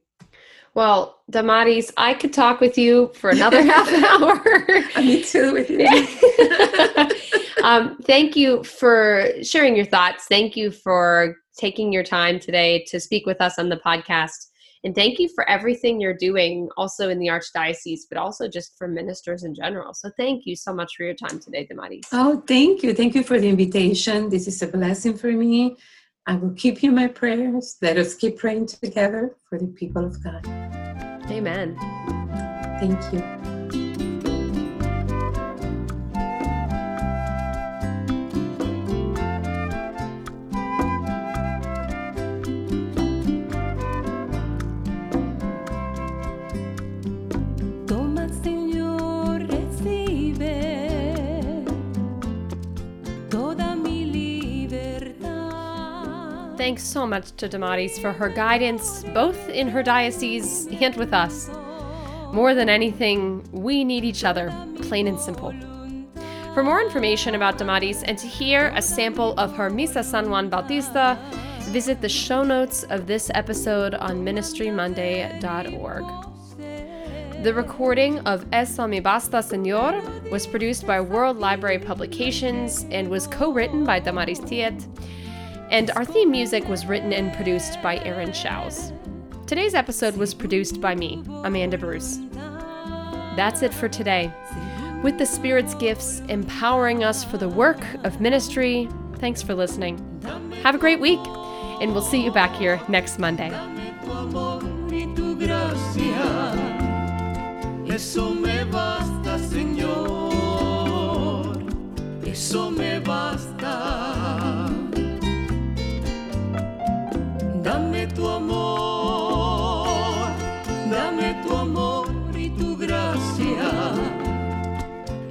Well, 0.74 1.20
Damaris, 1.30 1.92
I 1.96 2.14
could 2.14 2.32
talk 2.32 2.60
with 2.60 2.76
you 2.76 3.12
for 3.14 3.30
another 3.30 3.62
half 3.72 3.88
hour. 4.20 4.42
Me 5.00 5.22
too, 5.22 5.52
with 5.52 5.70
you. 5.70 5.87
um, 7.64 7.96
thank 8.02 8.34
you 8.34 8.64
for 8.64 9.30
sharing 9.42 9.76
your 9.76 9.87
thoughts. 9.87 10.26
Thank 10.26 10.56
you 10.56 10.72
for 10.72 11.37
taking 11.56 11.92
your 11.92 12.02
time 12.02 12.40
today 12.40 12.84
to 12.88 12.98
speak 12.98 13.24
with 13.24 13.40
us 13.40 13.58
on 13.58 13.68
the 13.68 13.76
podcast. 13.76 14.48
And 14.82 14.94
thank 14.94 15.18
you 15.18 15.30
for 15.34 15.48
everything 15.48 15.98
you're 15.98 16.12
doing, 16.16 16.68
also 16.76 17.08
in 17.08 17.18
the 17.18 17.28
Archdiocese, 17.28 18.00
but 18.10 18.18
also 18.18 18.48
just 18.48 18.76
for 18.76 18.87
ministers 18.87 19.44
in 19.44 19.54
general. 19.54 19.94
So 19.94 20.10
thank 20.18 20.44
you 20.44 20.56
so 20.56 20.74
much 20.74 20.96
for 20.96 21.04
your 21.04 21.14
time 21.14 21.38
today, 21.38 21.64
Damaris. 21.64 22.04
Oh, 22.12 22.42
thank 22.46 22.82
you. 22.82 22.92
Thank 22.92 23.14
you 23.14 23.22
for 23.22 23.40
the 23.40 23.48
invitation. 23.48 24.28
This 24.28 24.46
is 24.46 24.60
a 24.60 24.66
blessing 24.66 25.16
for 25.16 25.32
me. 25.32 25.76
I 26.26 26.37
will 26.37 26.54
keep 26.54 26.82
you 26.82 26.88
in 26.88 26.96
my 26.96 27.08
prayers. 27.08 27.76
Let 27.82 27.98
us 27.98 28.14
keep 28.14 28.38
praying 28.38 28.66
together 28.66 29.37
for 29.48 29.58
the 29.58 29.66
people 29.66 30.04
of 30.04 30.22
God. 30.24 30.46
Amen. 31.30 31.76
Thank 32.80 33.12
you. 33.12 33.53
Thanks 56.74 56.88
so 56.88 57.06
much 57.06 57.30
to 57.37 57.48
Damaris 57.48 58.00
for 58.00 58.10
her 58.10 58.28
guidance, 58.28 59.04
both 59.14 59.48
in 59.48 59.68
her 59.68 59.80
diocese 59.80 60.66
and 60.66 60.96
with 60.96 61.14
us. 61.14 61.48
More 62.32 62.52
than 62.52 62.68
anything, 62.68 63.48
we 63.52 63.84
need 63.84 64.04
each 64.04 64.24
other, 64.24 64.52
plain 64.82 65.06
and 65.06 65.20
simple. 65.20 65.54
For 66.52 66.64
more 66.64 66.82
information 66.82 67.37
about 67.37 67.58
Damaris 67.58 68.02
and 68.02 68.18
to 68.18 68.26
hear 68.26 68.72
a 68.74 68.82
sample 68.82 69.34
of 69.38 69.54
her 69.54 69.70
Misa 69.70 70.02
San 70.02 70.30
Juan 70.30 70.48
Bautista, 70.48 71.16
visit 71.66 72.00
the 72.00 72.08
show 72.08 72.42
notes 72.42 72.82
of 72.90 73.06
this 73.06 73.30
episode 73.34 73.94
on 73.94 74.24
ministrymonday.org. 74.24 76.04
The 77.44 77.54
recording 77.54 78.18
of 78.26 78.46
Eso 78.52 78.88
me 78.88 78.98
basta, 78.98 79.37
Señor 79.37 80.28
was 80.28 80.44
produced 80.48 80.88
by 80.88 81.00
World 81.00 81.38
Library 81.38 81.78
Publications 81.78 82.84
and 82.90 83.08
was 83.08 83.28
co 83.28 83.52
written 83.52 83.84
by 83.84 84.00
Damaris 84.00 84.40
Thillet 84.40 84.84
and 85.74 85.90
our 85.96 86.04
theme 86.04 86.30
music 86.30 86.68
was 86.68 86.87
written 86.87 87.12
and 87.12 87.32
produced 87.32 87.82
by 87.82 87.96
Aaron 88.04 88.30
Schaus. 88.30 88.92
Today's 89.48 89.74
episode 89.74 90.16
was 90.16 90.32
produced 90.32 90.80
by 90.80 90.94
me, 90.94 91.20
Amanda 91.42 91.76
Bruce. 91.76 92.20
That's 93.34 93.60
it 93.60 93.74
for 93.74 93.88
today. 93.88 94.32
With 95.02 95.18
the 95.18 95.26
Spirit's 95.26 95.74
gifts 95.74 96.22
empowering 96.28 97.02
us 97.02 97.24
for 97.24 97.38
the 97.38 97.48
work 97.48 97.84
of 98.04 98.20
ministry, 98.20 98.88
thanks 99.16 99.42
for 99.42 99.52
listening. 99.52 99.98
Have 100.62 100.76
a 100.76 100.78
great 100.78 101.00
week, 101.00 101.18
and 101.80 101.92
we'll 101.92 102.02
see 102.02 102.22
you 102.22 102.30
back 102.30 102.54
here 102.54 102.80
next 102.88 103.18
Monday. 103.18 103.50
Eso 107.90 108.32
me 108.32 108.64
basta, 108.70 109.38
Señor. 109.40 109.84
Eso 112.24 112.70
me 112.70 112.93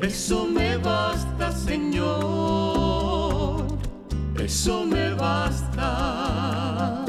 Eso 0.04 0.46
me 0.46 0.76
basta, 0.76 1.50
Señor. 1.54 2.04
Eso 4.38 4.86
me 4.86 5.14
basta. 5.14 7.03